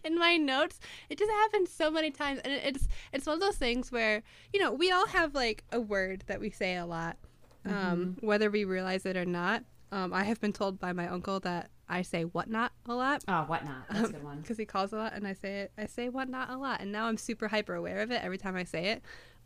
[0.03, 0.79] in my notes.
[1.09, 4.59] It just happens so many times and it's it's one of those things where, you
[4.59, 7.17] know, we all have like a word that we say a lot
[7.65, 9.63] um, whether we realize it or not.
[9.95, 13.43] Um, I have been told by my uncle that I say whatnot a lot Oh,
[13.43, 13.87] whatnot.
[13.89, 14.41] That's a good one.
[14.41, 15.71] because he calls a lot, and I say it.
[15.77, 18.55] I say whatnot a lot, and now I'm super hyper aware of it every time
[18.57, 19.01] I say it.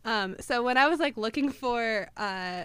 [0.05, 2.63] Um, so when I was like looking for, uh,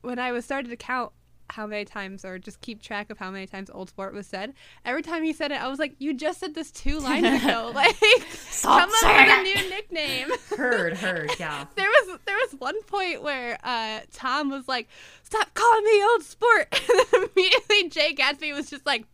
[0.00, 1.12] when I was started to count
[1.50, 4.54] how many times or just keep track of how many times old sport was said,
[4.84, 7.72] every time he said it, I was like, "You just said this two lines ago.
[7.74, 7.96] like,
[8.30, 11.66] Stop come up with a new nickname." Heard, heard, yeah.
[11.76, 14.88] there was there was one point where uh, Tom was like,
[15.22, 19.04] "Stop calling me old sport," and then immediately Jay Gatsby was just like,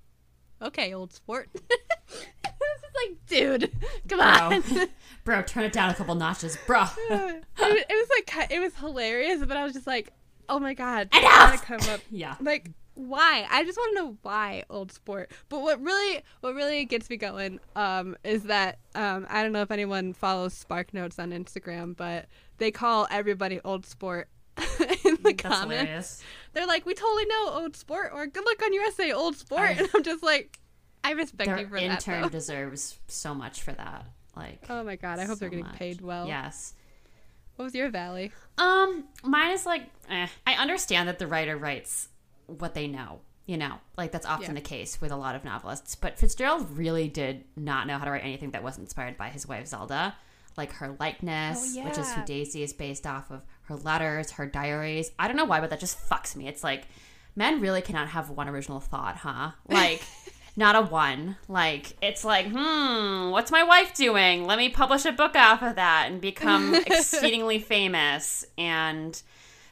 [0.61, 3.73] "Okay, old sport." I was just like, "Dude,
[4.09, 4.87] come on." Bro.
[5.25, 6.57] Bro, turn it down a couple notches.
[6.67, 6.85] Bro.
[7.11, 10.13] it was like it was hilarious, but I was just like,
[10.49, 11.63] "Oh my god, Enough!
[11.65, 12.37] come up." Yeah.
[12.41, 13.47] Like why?
[13.51, 15.31] I just want to know why old sport.
[15.51, 19.63] But what really what really gets me going um is that um I don't know
[19.63, 22.27] if anyone follows Spark Notes on Instagram, but
[22.59, 24.65] they call everybody old sport in
[25.17, 25.73] the That's comments.
[25.83, 26.23] hilarious.
[26.55, 29.61] They're like, "We totally know old sport," or "Good luck on your essay, old sport."
[29.61, 30.59] I- and I'm just like,
[31.05, 32.33] I respect Their you for intern that.
[32.33, 32.39] Though.
[32.39, 34.07] deserves so much for that.
[34.35, 35.77] Like, Oh my god, I hope they're getting much.
[35.77, 36.27] paid well.
[36.27, 36.73] Yes.
[37.57, 38.33] What was your valley?
[38.59, 40.27] Um, mine is like, eh.
[40.47, 42.09] I understand that the writer writes
[42.47, 43.21] what they know.
[43.47, 44.61] You know, like that's often Yeah.
[44.61, 45.95] the case with a lot of novelists.
[45.95, 49.47] But Fitzgerald really did not know how to write anything that wasn't inspired by his
[49.47, 50.17] wife Zelda,
[50.57, 52.25] like her likeness, Oh, which is who.
[52.25, 55.13] Daisy is based off of, her letters, her diaries.
[55.19, 56.49] I don't know why, but that just fucks me.
[56.49, 56.89] It's like
[57.37, 59.53] men really cannot have one original thought, huh?
[59.69, 60.03] Like.
[60.59, 61.37] Not a one.
[61.49, 64.47] Like, it's like, hmm, what's my wife doing?
[64.47, 68.47] Let me publish a book off of that and become exceedingly famous.
[68.57, 69.21] And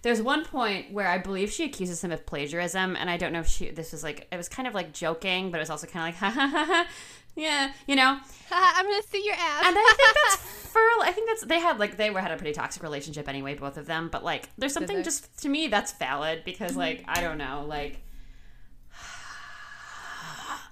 [0.03, 3.41] there's one point where I believe she accuses him of plagiarism, and I don't know
[3.41, 5.87] if she, this was like, it was kind of like joking, but it was also
[5.87, 6.87] kind of like, ha ha ha ha.
[7.35, 8.21] Yeah, you know?
[8.53, 9.65] I'm gonna see your ass.
[9.67, 10.37] And I think that's
[10.73, 13.55] for, I think that's, they had like, they were had a pretty toxic relationship anyway,
[13.55, 17.23] both of them, but like, there's something just, to me, that's valid because, like, I
[17.23, 18.03] don't know, like,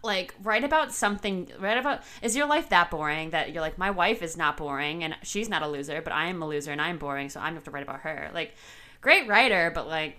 [0.03, 3.91] like write about something write about is your life that boring that you're like my
[3.91, 6.81] wife is not boring and she's not a loser but i am a loser and
[6.81, 8.55] i'm boring so i'm gonna have to write about her like
[9.01, 10.19] great writer but like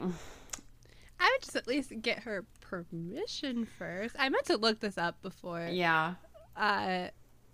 [1.19, 4.13] I would just at least get her permission first.
[4.19, 6.15] I meant to look this up before yeah
[6.57, 7.07] uh,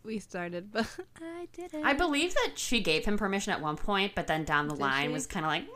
[0.04, 0.88] we started, but
[1.22, 1.86] I didn't.
[1.86, 4.82] i believe that she gave him permission at one point but then down the Did
[4.82, 5.14] line she?
[5.14, 5.68] was kind of like eh.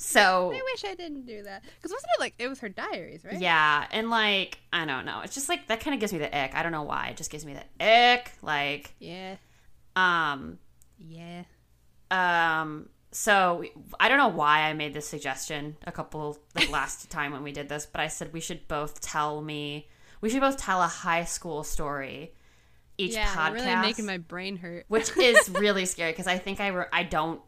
[0.00, 1.62] So I wish I didn't do that.
[1.76, 3.38] Because wasn't it like it was her diaries, right?
[3.40, 6.34] yeah and like i don't know it's just like that kind of gives me the
[6.36, 9.36] ick i don't know why it just gives me the ick like Yeah.
[9.96, 10.58] um
[10.98, 11.42] Yeah.
[12.10, 13.64] Um, so
[14.00, 17.52] I don't know why I made this suggestion a couple like last time when we
[17.52, 19.88] did this, but I said we should both tell me
[20.20, 22.32] we should both tell a high school story
[22.96, 23.26] each yeah.
[23.28, 24.84] podcast, Really making my brain hurt.
[24.88, 27.40] which is really scary because I think I re- I don't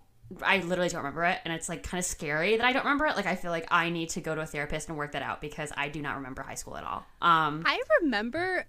[0.42, 3.06] I literally don't remember it, and it's like kind of scary that I don't remember
[3.06, 3.16] it.
[3.16, 5.40] Like I feel like I need to go to a therapist and work that out
[5.40, 7.04] because I do not remember high school at all.
[7.20, 8.66] Um, I remember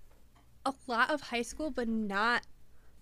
[0.65, 2.41] a lot of high school, but not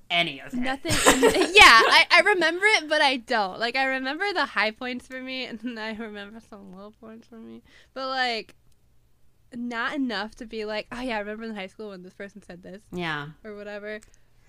[0.09, 0.59] any of it.
[0.59, 0.91] nothing.
[0.91, 3.59] yeah, I, I remember it, but I don't.
[3.59, 7.37] Like I remember the high points for me, and I remember some low points for
[7.37, 7.61] me.
[7.93, 8.55] But like,
[9.55, 12.41] not enough to be like, oh yeah, I remember in high school when this person
[12.41, 13.27] said this Yeah.
[13.43, 13.99] or whatever.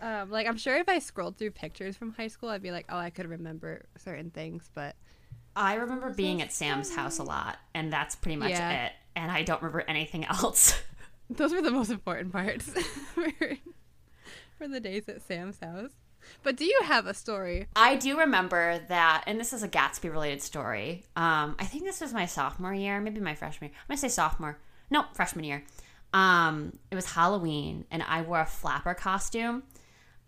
[0.00, 2.86] Um, like I'm sure if I scrolled through pictures from high school, I'd be like,
[2.88, 4.96] oh, I could remember certain things, but
[5.54, 8.86] I remember being at Sam's house a lot, and that's pretty much Yeah.
[8.86, 8.92] it.
[9.16, 10.80] And I don't remember anything else.
[11.28, 12.70] those were the most important parts
[13.14, 15.90] for, the days at Sam's house.
[16.42, 17.66] But do you have a story?
[17.74, 21.04] I do remember that, and this is a Gatsby related story.
[21.16, 23.76] Um, I think this was my sophomore year, maybe my freshman year.
[23.82, 24.58] I'm gonna say sophomore.
[24.90, 25.64] No, freshman year.
[26.12, 29.62] Um, it was Halloween, and I wore a flapper costume.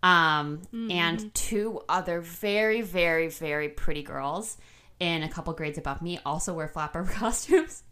[0.03, 4.57] Um, and two other very, very, very pretty girls
[4.99, 7.83] in a couple grades above me also wear flapper costumes.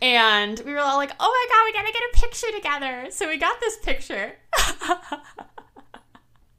[0.00, 3.10] and we were all like, oh my god, we gotta get a picture together.
[3.10, 4.32] So we got this picture.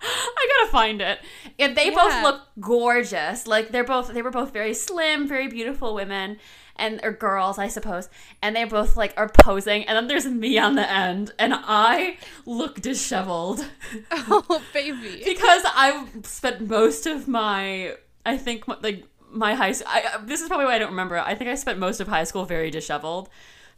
[0.03, 1.19] I gotta find it.
[1.59, 3.47] And they both look gorgeous.
[3.47, 6.37] Like they're both they were both very slim, very beautiful women
[6.81, 8.09] and or girls, I suppose.
[8.41, 12.17] And they both like are posing and then there's me on the end and I
[12.45, 13.65] look disheveled
[14.11, 15.21] Oh, baby.
[15.23, 17.95] because I spent most of my
[18.25, 21.17] I think like my high school I, this is probably why I don't remember.
[21.17, 23.29] I think I spent most of high school very disheveled.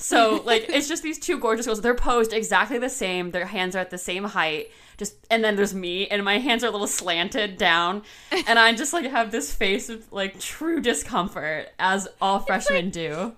[0.04, 1.82] So like it's just these two gorgeous girls.
[1.82, 3.32] They're posed exactly the same.
[3.32, 4.70] Their hands are at the same height.
[4.98, 8.04] Just and then there's me and my hands are a little slanted down
[8.48, 13.34] and I just like have this face of like true discomfort as all freshmen do.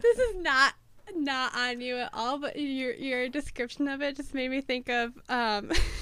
[0.00, 0.74] this is not
[1.14, 4.88] not on you at all, but your your description of it just made me think
[4.88, 5.70] of um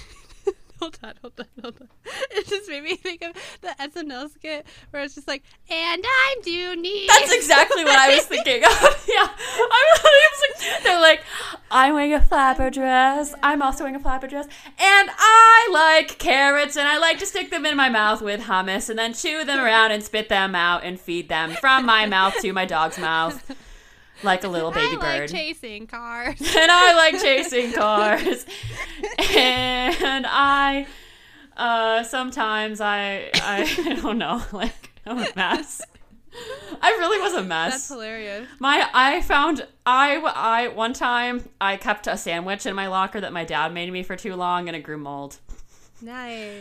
[0.81, 1.89] hold on, hold on, hold on.
[2.31, 6.43] It just made me think of the SNL skit where it's just like, and I'm
[6.43, 7.07] Dooneese.
[7.09, 9.05] That's exactly what I was thinking of.
[9.09, 9.29] yeah.
[9.29, 11.23] I was like, they're like,
[11.71, 13.35] I'm wearing a flapper dress.
[13.43, 14.47] I'm also wearing a flapper dress.
[14.79, 18.89] And I like carrots and I like to stick them in my mouth with hummus
[18.89, 22.35] and then chew them around and spit them out and feed them from my mouth
[22.41, 23.45] to my dog's mouth
[24.23, 25.21] like a little baby I bird.
[25.21, 26.41] like chasing cars.
[26.57, 28.47] and I like chasing cars.
[29.37, 30.87] and I
[31.57, 35.83] uh sometimes I I, I don't know, like I'm a mess.
[36.83, 37.73] I really was a mess.
[37.73, 38.47] That's hilarious.
[38.59, 43.33] My I found I I one time I kept a sandwich in my locker that
[43.33, 45.39] my dad made me for too long and it grew mold.
[46.01, 46.53] Nice.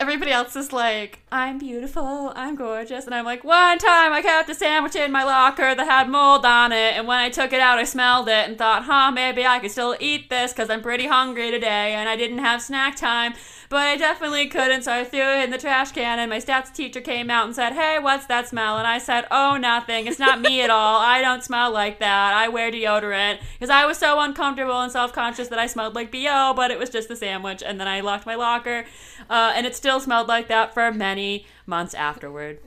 [0.00, 4.48] Everybody else is like, I'm beautiful, I'm gorgeous, and I'm like, one time I kept
[4.48, 7.60] a sandwich in my locker that had mold on it, and when I took it
[7.60, 10.80] out, I smelled it and thought, huh, maybe I could still eat this because I'm
[10.80, 13.34] pretty hungry today, and I didn't have snack time,
[13.68, 16.72] but I definitely couldn't, so I threw it in the trash can, and my stats
[16.72, 18.78] teacher came out and said, hey, what's that smell?
[18.78, 22.34] And I said, oh, nothing, it's not me at all, I don't smell like that,
[22.34, 26.52] I wear deodorant, because I was so uncomfortable and self-conscious that I smelled like BO,
[26.54, 28.84] but it was just the sandwich, and then I locked my locker,
[29.30, 32.60] uh, and it still smelled like that for many months afterward.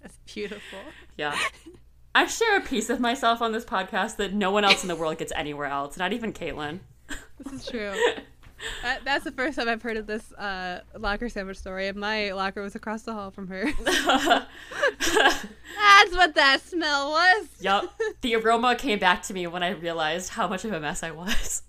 [0.00, 0.78] That's beautiful.
[1.16, 1.38] Yeah.
[2.14, 4.96] I share a piece of myself on this podcast that no one else in the
[4.96, 6.80] world gets anywhere else, not even Kaitlin.
[7.38, 7.94] This is true.
[8.82, 12.32] That, that's the first time I've heard of this uh, locker sandwich story, and my
[12.32, 13.64] locker was across the hall from her.
[13.84, 14.46] That's
[16.12, 17.48] what that smell was.
[17.60, 17.84] Yep.
[18.20, 21.10] The aroma came back to me when I realized how much of a mess I
[21.10, 21.62] was.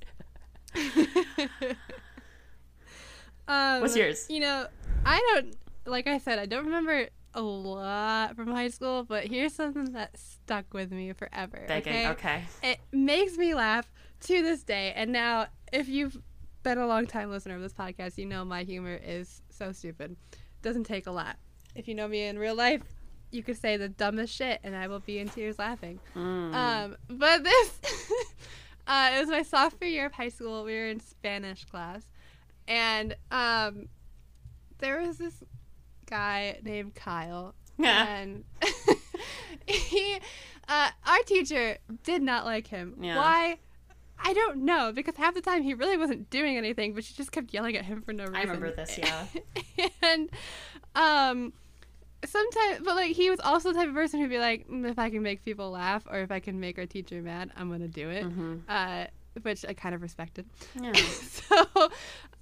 [3.47, 4.27] Um, What's yours?
[4.29, 4.67] You know,
[5.05, 9.53] I don't, like I said, I don't remember a lot from high school, but here's
[9.53, 11.65] something that stuck with me forever.
[11.67, 11.93] Begging.
[11.93, 12.09] okay?
[12.09, 12.43] Okay.
[12.61, 13.91] It makes me laugh
[14.21, 14.93] to this day.
[14.95, 16.17] And now, if you've
[16.63, 20.15] been a long time listener of this podcast, you know my humor is so stupid.
[20.61, 21.35] Doesn't take a lot.
[21.75, 22.81] If you know me in real life,
[23.31, 25.99] you could say the dumbest shit, and I will be in tears laughing.
[26.15, 26.53] Mm.
[26.53, 27.79] Um, but this,
[28.87, 30.63] uh, it was my sophomore year of high school.
[30.63, 32.03] We were in Spanish class,
[32.67, 33.87] and um,
[34.79, 35.43] there was this
[36.05, 38.07] guy named Kyle, Yeah.
[38.17, 38.43] and
[39.65, 40.19] he,
[40.67, 42.95] uh, our teacher did not like him.
[43.01, 43.17] Yeah.
[43.17, 43.57] Why?
[44.23, 47.31] I don't know because half the time he really wasn't doing anything, but she just
[47.31, 48.35] kept yelling at him for no reason.
[48.35, 49.25] I remember this, yeah.
[50.01, 50.29] and
[50.95, 51.53] um,
[52.25, 54.97] sometimes, but like he was also the type of person who'd be like, "Mm, if
[54.97, 57.87] I can make people laugh or if I can make our teacher mad, I'm gonna
[57.87, 58.23] do it.
[58.23, 58.61] Mhm.
[58.67, 59.07] Uh,
[59.41, 60.45] which I kind of respected.
[60.79, 60.93] Yeah.
[60.93, 61.89] so,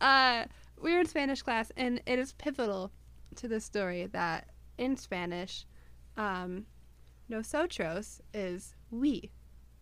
[0.01, 0.45] uh,
[0.81, 2.91] we were in Spanish class, and it is pivotal
[3.35, 5.65] to the story that in Spanish,
[6.17, 6.65] um,
[7.29, 9.31] nosotros is we.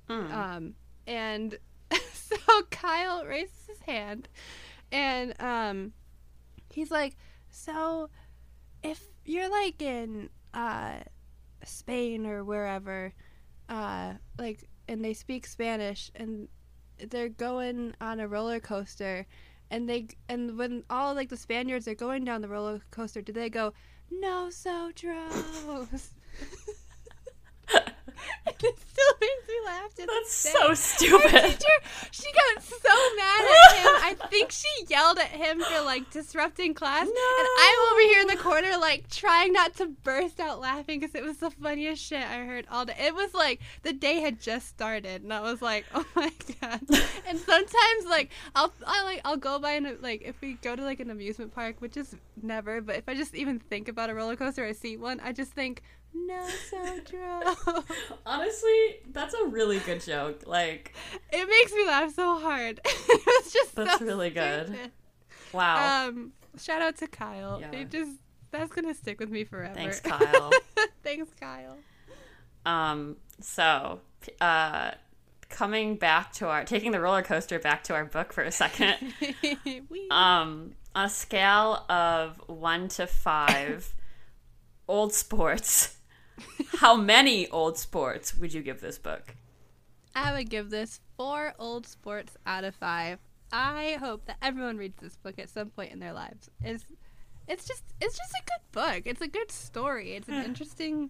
[0.08, 0.34] Mm.
[0.34, 0.76] Um,
[1.08, 1.58] and
[2.14, 2.36] so
[2.70, 4.28] Kyle raises his hand
[4.92, 5.94] and um,
[6.72, 7.16] he's like,
[7.50, 8.10] So
[8.84, 11.00] if you're like in uh,
[11.64, 13.14] Spain or wherever,
[13.68, 16.48] uh, like, and they speak Spanish and
[17.10, 19.26] they're going on a roller coaster
[19.72, 23.32] and they and when all like the Spaniards are going down the roller coaster, do
[23.32, 23.74] they go
[24.12, 24.92] no so
[28.46, 28.64] dros?
[28.64, 29.96] it still makes me laugh.
[29.96, 31.34] That's so stupid.
[31.34, 31.68] Our teacher,
[32.12, 33.88] she got so mad at him.
[33.88, 38.28] I think she yelled at him for like disrupting class, and I'm over here in
[38.28, 42.24] the corner like trying not to burst out laughing because it was the funniest shit
[42.24, 42.96] I heard all day.
[43.00, 46.82] It was like the day had just started, and I was like, oh my god.
[47.28, 50.84] And sometimes like I'll I like I'll go by and like if we go to
[50.84, 54.16] like an amusement park, which is never, but if I just even think about a
[54.16, 55.82] roller coaster, I see one, I just think.
[56.14, 57.84] No, so dro.
[58.26, 60.44] Honestly, that's a really good joke.
[60.46, 60.94] Like,
[61.32, 62.80] It makes me laugh so hard.
[62.86, 64.76] it was just That's so really good.
[65.54, 66.08] wow.
[66.08, 67.60] Um, shout out to Kyle.
[67.62, 67.72] Yeah.
[67.80, 68.12] It just
[68.52, 69.74] that's gonna stick with me forever.
[69.76, 70.52] Thanks, Kyle.
[71.04, 71.78] Thanks, Kyle.
[72.66, 74.00] Um, so,
[74.42, 74.92] uh,
[75.50, 78.96] coming back to our, taking the roller coaster back to our book for a second.
[80.12, 83.94] Um, on a scale of one to five,
[84.88, 85.96] old sports,
[86.78, 89.36] how many old sports would you give this book?
[90.16, 93.20] I would give this four old sports out of five.
[93.52, 96.50] I hope that everyone reads this book at some point in their lives.
[96.64, 96.86] It's
[97.48, 99.04] it's just it's just a good book.
[99.06, 100.14] It's a good story.
[100.14, 101.10] It's an interesting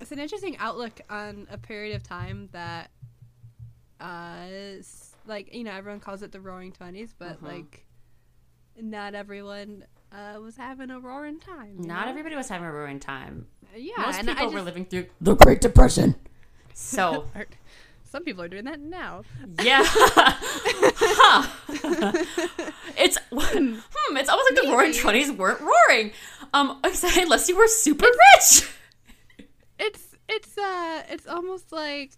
[0.00, 2.90] it's an interesting outlook on a period of time that
[4.00, 4.46] uh
[5.26, 7.46] like you know everyone calls it the roaring 20s but Mhm.
[7.46, 7.86] like
[8.80, 12.10] not everyone uh, was having a roaring time Not know?
[12.10, 13.46] everybody was having a roaring time.
[13.76, 16.14] Yeah Most and people I were just, living through the Great Depression.
[16.74, 17.26] So,
[18.04, 19.24] some people are doing that now.
[19.62, 19.80] Yeah.
[22.96, 26.12] it's hmm, it's almost like the roaring twenties weren't roaring.
[26.54, 28.68] Um, unless you were super rich.
[29.78, 32.12] It's it's uh it's almost like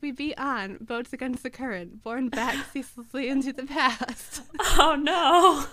[0.00, 4.42] we beat on boats against the current, borne back ceaselessly into the past.
[4.60, 5.66] Oh no.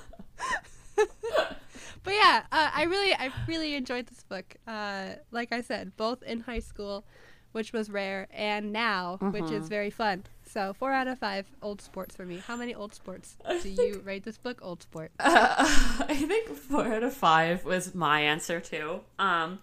[2.04, 4.56] But yeah, uh, I really I really enjoyed this book.
[4.68, 7.06] Uh, like I said, both in high school,
[7.52, 10.24] which was rare, and now, which is very fun.
[10.46, 12.38] So four out of five old sports for me.
[12.46, 14.60] How many old sports do you rate this book?
[14.64, 15.12] Old sport.
[15.20, 15.56] Uh,
[16.08, 19.02] I think four out of five was my answer too.
[19.20, 19.60] Um,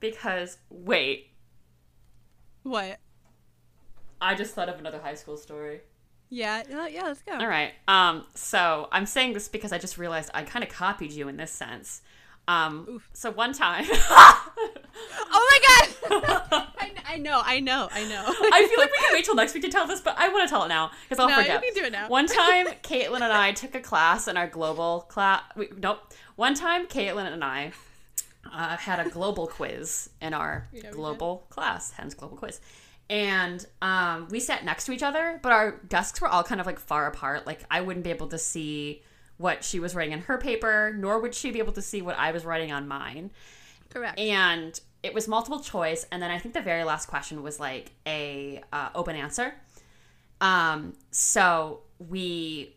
[0.00, 1.28] because wait,
[2.62, 2.98] What?
[4.20, 5.80] I just thought of another high school story.
[6.30, 7.02] Yeah, yeah.
[7.04, 7.32] Let's go.
[7.32, 7.72] All right.
[7.88, 11.36] Um, so I'm saying this because I just realized I kind of copied you in
[11.36, 12.02] this sense.
[12.48, 14.50] Um, so one time, Oh
[15.32, 15.60] my
[16.10, 16.68] god!
[16.78, 18.24] I, I know, I know, I know.
[18.26, 20.48] I feel like we can wait till next week to tell this, but I want
[20.48, 21.62] to tell it now because I'll No, you forget.
[21.62, 22.08] can do it now.
[22.08, 25.42] One time, Kaitlin and I took a class in our global class.
[25.76, 26.12] Nope.
[26.36, 27.72] One time, Kaitlin and I
[28.52, 30.92] uh, had a global quiz in our Yeah, we did.
[30.92, 32.60] global class, hence global quiz.
[33.10, 36.66] And um, we sat next to each other, but our desks were all kind of
[36.66, 37.46] like far apart.
[37.46, 39.02] Like I wouldn't be able to see
[39.36, 42.16] what she was writing in her paper, nor would she be able to see what
[42.18, 43.30] I was writing on mine
[43.90, 44.18] Correct.
[44.18, 47.92] and it was multiple choice and then i think the very last question was like
[48.06, 49.54] a uh, open answer
[50.42, 52.74] um, so we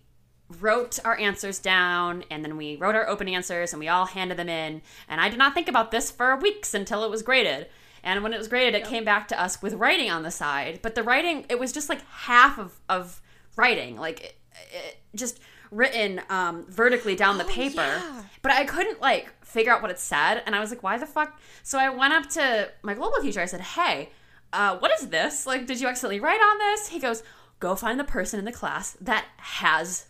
[0.59, 4.37] wrote our answers down and then we wrote our open answers and we all handed
[4.37, 7.67] them in and i did not think about this for weeks until it was graded
[8.03, 10.79] and when it was graded it came back to us with writing on the side
[10.81, 13.21] but the writing it was just like half of, of
[13.55, 14.35] writing like it,
[14.71, 15.39] it just
[15.71, 18.21] written um, vertically down the paper yeah.
[18.41, 21.05] but I couldn't like figure out what it said, and I was like, "Why the
[21.05, 23.39] fuck?" So I went up to my global teacher.
[23.39, 24.09] I said, "Hey,
[24.51, 25.45] uh, what is this?
[25.45, 27.23] Like, did you accidentally write on this?" He goes,
[27.59, 30.07] "Go find the person in the class that has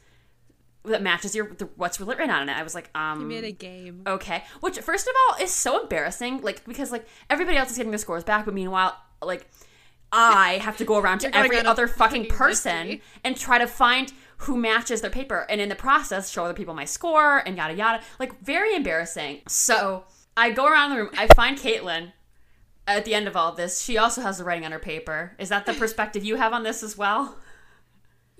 [0.86, 3.52] that matches your the, what's written on it." I was like, "Um, You made a
[3.52, 4.04] game.
[4.06, 6.42] okay." Which, first of all, is so embarrassing.
[6.42, 9.48] Like because like everybody else is getting their scores back, but meanwhile, like.
[10.16, 14.58] I have to go around to every other fucking person and try to find who
[14.58, 18.04] matches their paper and in the process show other people my score and yada yada
[18.20, 20.04] like very embarrassing so
[20.38, 22.12] i go around the room i find kaitlin
[22.86, 25.50] at the end of all this she also has the writing on her paper is
[25.50, 27.38] that the perspective you have on this as well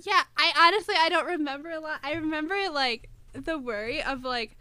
[0.06, 2.00] Yeah, I honestly I don't remember a lot.
[2.04, 4.58] I remember like the worry of like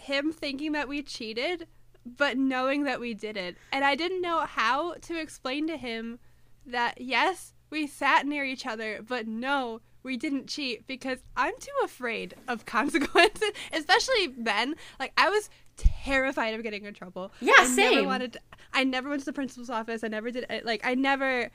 [0.00, 1.66] him thinking that we cheated,
[2.04, 3.56] but knowing that we didn't.
[3.72, 6.18] And I didn't know how to explain to him
[6.66, 11.72] that yes, we sat near each other, but no, we didn't cheat because I'm too
[11.84, 14.76] afraid of consequences, especially then.
[14.98, 17.32] Like I was terrified of getting in trouble.
[17.40, 18.06] Yeah, I Never same.
[18.06, 18.40] wanted to,
[18.72, 20.02] I never went to the principal's office.
[20.04, 21.50] I never did like I never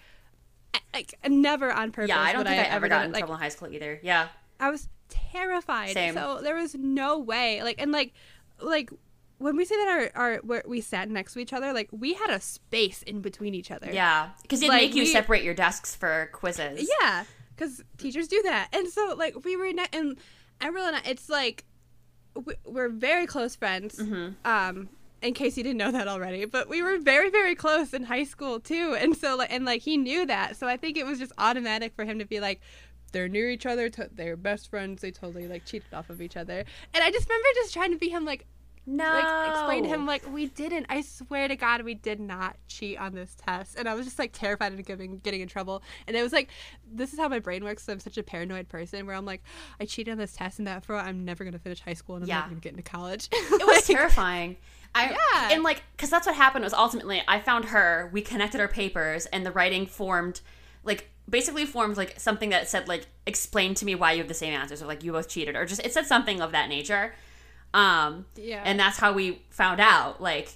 [0.93, 2.09] like never on purpose.
[2.09, 3.99] yeah i don't think i, ever did got in like, trouble in high school either
[4.03, 4.28] yeah
[4.59, 5.93] I was terrified.
[5.93, 6.13] Same.
[6.13, 7.63] So there was no way.
[7.63, 8.13] Like and like
[8.61, 8.91] like
[9.39, 12.13] when we say that our our where we sat next to each other, like we
[12.13, 13.89] had a space in between each other.
[13.91, 17.24] yeah because it'd Like, make you we- separate your desks for quizzes Yeah,
[17.55, 20.17] because teachers do that, and so like we were, ne- and
[20.61, 21.65] Emerald and I, it's like
[22.45, 23.97] we- we're very close friends.
[23.97, 24.47] Mm-hmm.
[24.47, 24.89] Um,
[25.22, 28.24] in case you didn't know that already, but we were very, very close in high
[28.24, 31.19] school too, and so like, and like he knew that, so I think it was
[31.19, 32.61] just automatic for him to be like.
[33.13, 33.89] They're near each other.
[33.89, 35.01] To- they're best friends.
[35.01, 36.63] They totally like cheated off of each other.
[36.93, 38.45] And I just remember just trying to be him like,
[38.86, 40.86] no like explain to him like we didn't.
[40.88, 43.76] I swear to God, we did not cheat on this test.
[43.78, 45.84] And I was just like terrified of getting getting in trouble.
[46.07, 46.51] And it was like
[46.89, 47.88] this is how my brain works.
[47.89, 49.43] I'm such a paranoid person where I'm like,
[49.82, 52.30] I cheated on this test, and therefore I'm never gonna finish high school and I'm
[52.30, 52.38] Yeah.
[52.38, 53.28] never gonna get into college.
[53.34, 54.55] it was terrifying.
[54.93, 55.49] I Yeah.
[55.53, 58.09] and like because that's what happened was ultimately I found her.
[58.13, 60.41] We connected our papers, and the writing formed
[60.83, 64.33] like basically formed like something that said like explain to me why you have the
[64.33, 67.13] same answers or like you both cheated or just it said something of that nature.
[67.73, 68.61] Um, Yeah.
[68.65, 70.53] and that's how we found out like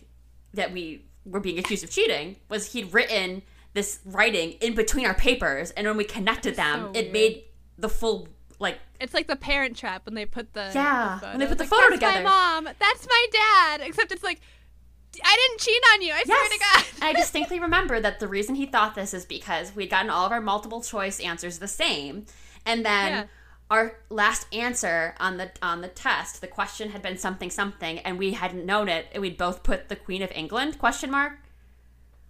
[0.54, 3.42] that we were being accused of cheating was he'd written
[3.74, 7.44] this writing in between our papers, and when we connected them, so it made
[7.78, 8.28] the full
[8.60, 11.58] like it's like the Parent Trap when they put the Yeah, the when they put
[11.58, 13.82] the like, photo that's together." My mom, that's my dad.
[13.82, 14.40] Except it's like
[15.24, 16.12] I didn't cheat on you.
[16.14, 16.92] I swear to Yes.
[17.00, 17.06] God.
[17.08, 20.32] I distinctly remember that the reason he thought this is because we'd gotten all of
[20.32, 22.26] our multiple choice answers the same.
[22.66, 23.24] And then Yeah.
[23.72, 28.20] our last answer on the on the test, the question had been something something and
[28.20, 31.40] we hadn't known it and we'd both put the Queen of England question mark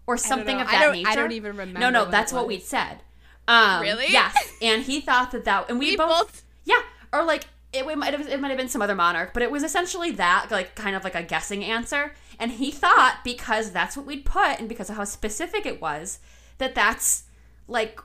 [0.08, 1.10] or something of that don't- nature.
[1.10, 3.00] I don't even remember No, no, that's what we'd said.
[3.48, 4.08] Um, Really?
[4.10, 4.36] Yes.
[4.62, 6.82] And he thought that that and we, We both, both- Yeah,
[7.14, 9.52] or like it, it might have it might have been some other monarch, but it
[9.52, 12.14] was essentially that like kind of like a guessing answer.
[12.40, 16.20] And he thought because that's what we'd put and because of how specific it was
[16.58, 17.24] that that's
[17.68, 18.00] like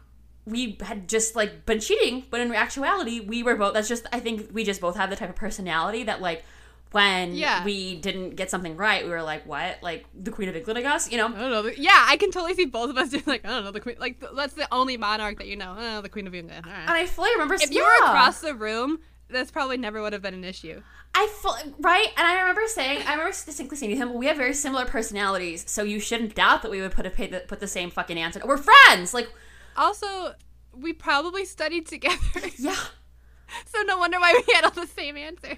[0.47, 3.75] we had just like been cheating, but in actuality, we were both.
[3.75, 6.45] That's just I think we just both have the type of personality that like
[6.93, 7.65] when Yeah.
[7.65, 9.79] we didn't get something right, we were like, "What?
[9.83, 11.27] Like the Queen of England, I guess?" You know?
[11.29, 11.73] I don't know.
[11.77, 13.97] Yeah, I can totally see both of us doing like I don't know the queen.
[13.99, 15.77] Like th- that's the only monarch that you know.
[15.79, 16.67] Oh, the Queen of England.
[16.67, 16.75] Right.
[16.81, 20.23] And I fully remember If you were across the room, this probably never would have
[20.23, 20.83] been an issue.
[21.15, 24.37] I feel right, and I remember saying, I remember distinctly saying to him, "We have
[24.37, 27.59] very similar personalities, so you shouldn't doubt that we would put a put the, put
[27.59, 28.41] the same fucking answer.
[28.45, 29.29] We're friends, like,
[29.77, 30.35] Also,
[30.73, 32.17] we probably studied together,
[32.59, 32.77] yeah,
[33.67, 35.57] so no wonder why we had all the same answers.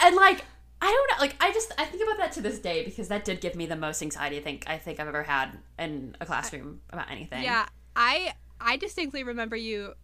[0.00, 0.44] And like,
[0.80, 3.24] I don't know, like, I just I think about that to this day because that
[3.24, 6.26] did give me the most anxiety I think I think I've ever had in a
[6.26, 7.42] classroom about anything.
[7.42, 9.94] Yeah, I I distinctly remember you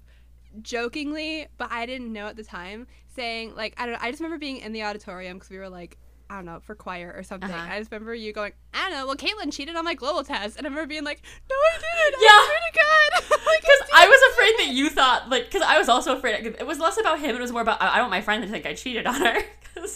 [0.62, 4.01] jokingly, but I didn't know at the time saying like I don't know.
[4.03, 5.99] I just remember being in the auditorium because we were like.
[6.31, 7.51] I don't know, for choir or something.
[7.51, 7.72] Uh-huh.
[7.72, 10.59] I just remember you going, I don't know, well, Kaitlin cheated on my global test.
[10.59, 12.22] And I remember being like, no, I didn't.
[12.22, 12.29] Yeah.
[12.29, 13.41] I swear to God.
[13.47, 16.66] like, Because I was afraid that you thought like because I was also afraid it
[16.66, 18.49] was less about him it was more about I I don't want my friend to
[18.49, 19.43] think I cheated on her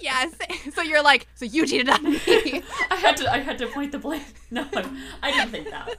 [0.00, 0.34] Yes.
[0.74, 2.18] So you're like, so you cheated on me.
[2.90, 4.66] I had to I had to point the blame no
[5.22, 5.96] I didn't think that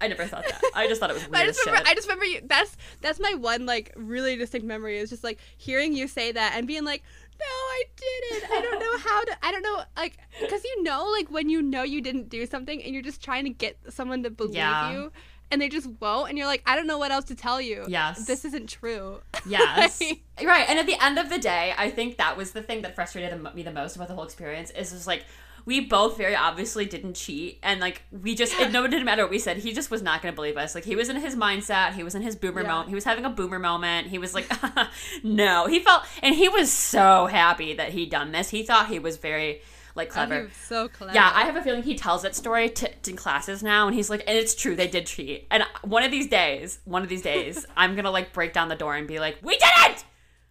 [0.00, 2.08] I never thought that I just thought it was weird I just remember, I just
[2.08, 2.40] remember you.
[2.44, 6.54] That's that's my one like really distinct memory is just like hearing you say that
[6.56, 7.02] and being like,
[7.46, 8.50] I didn't.
[8.52, 9.36] I don't know how to.
[9.42, 12.82] I don't know like because you know like when you know you didn't do something
[12.82, 14.92] and you're just trying to get someone to believe Yeah.
[14.92, 15.12] you
[15.50, 17.84] and they just won't and you're like I don't know what else to tell you.
[17.88, 18.26] Yes.
[18.26, 19.20] This isn't true.
[19.46, 20.00] Yes.
[20.38, 20.66] Like- right.
[20.70, 23.38] And at the end of the day, I think that was the thing that frustrated
[23.54, 25.24] me the most about the whole experience is just like
[25.64, 29.22] we both very obviously didn't cheat and like we just it no it didn't matter
[29.22, 31.16] what we said he just was not going to believe us like he was in
[31.16, 32.68] his mindset he was in his boomer Yeah.
[32.68, 34.50] moment he was having a boomer moment he was like
[35.22, 38.98] no he felt and he was so happy that he'd done this he thought he
[38.98, 39.62] was very
[39.96, 41.12] like Oh, clever he was so clever.
[41.14, 44.08] yeah, I have a feeling he tells that story to, to classes now, and he's
[44.08, 45.48] like, and it's true, they did cheat.
[45.50, 48.76] And one of these days, one of these days, I'm gonna like break down the
[48.76, 50.04] door and be like, we didn't.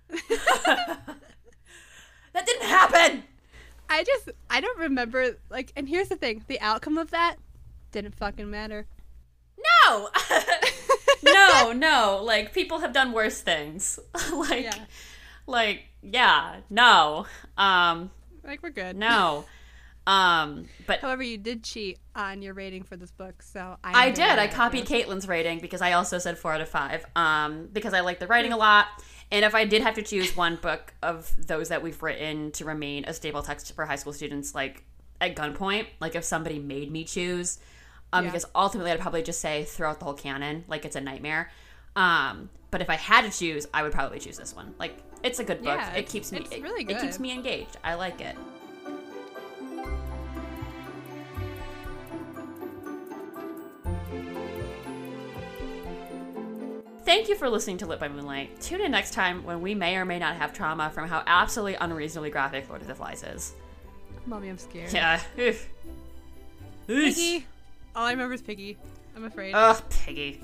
[2.33, 3.23] that didn't happen.
[3.89, 7.37] I just I don't remember like and here's the thing the outcome of that
[7.91, 8.85] didn't fucking matter.
[9.87, 10.09] No,
[11.23, 12.21] no, no.
[12.23, 13.99] Like people have done worse things.
[14.33, 14.85] like, Yeah.
[15.47, 17.25] like yeah, no,
[17.57, 18.09] um,
[18.43, 18.95] Like we're good.
[18.95, 19.43] no,
[20.07, 24.11] um, but However, you did cheat on your rating for this book, so I'm I
[24.11, 24.39] did.
[24.39, 24.85] I copied.
[24.85, 27.05] Kaitlin's rating because I also said four out of five.
[27.17, 28.87] Um, because I like the writing a lot,
[29.31, 32.65] and if I did have to choose one book of those that we've written to
[32.65, 34.83] remain a stable text for high school students, like
[35.21, 37.59] at gunpoint, like if somebody made me choose,
[38.13, 38.31] um, Yeah.
[38.31, 41.51] because ultimately I'd probably just say throughout the whole canon, like it's a nightmare.
[41.95, 44.73] Um, but if I had to choose, I would probably choose this one.
[44.79, 45.77] Like it's a good book.
[45.77, 46.39] Yeah, it keeps me.
[46.39, 47.77] it's it- really It keeps me engaged.
[47.83, 48.35] I like it.
[57.09, 58.61] Thank you for listening to Lit by Moonlight.
[58.61, 61.73] Tune in next time when we may or may not have trauma from how absolutely
[61.73, 63.55] unreasonably graphic Lord of the Flies is.
[64.27, 64.93] Mommy, I'm scared.
[64.93, 65.19] Yeah.
[65.39, 65.67] Oof.
[66.85, 67.47] Piggy.
[67.95, 68.77] All I remember is Piggy.
[69.15, 69.55] I'm afraid.
[69.55, 70.39] Ugh, Piggy.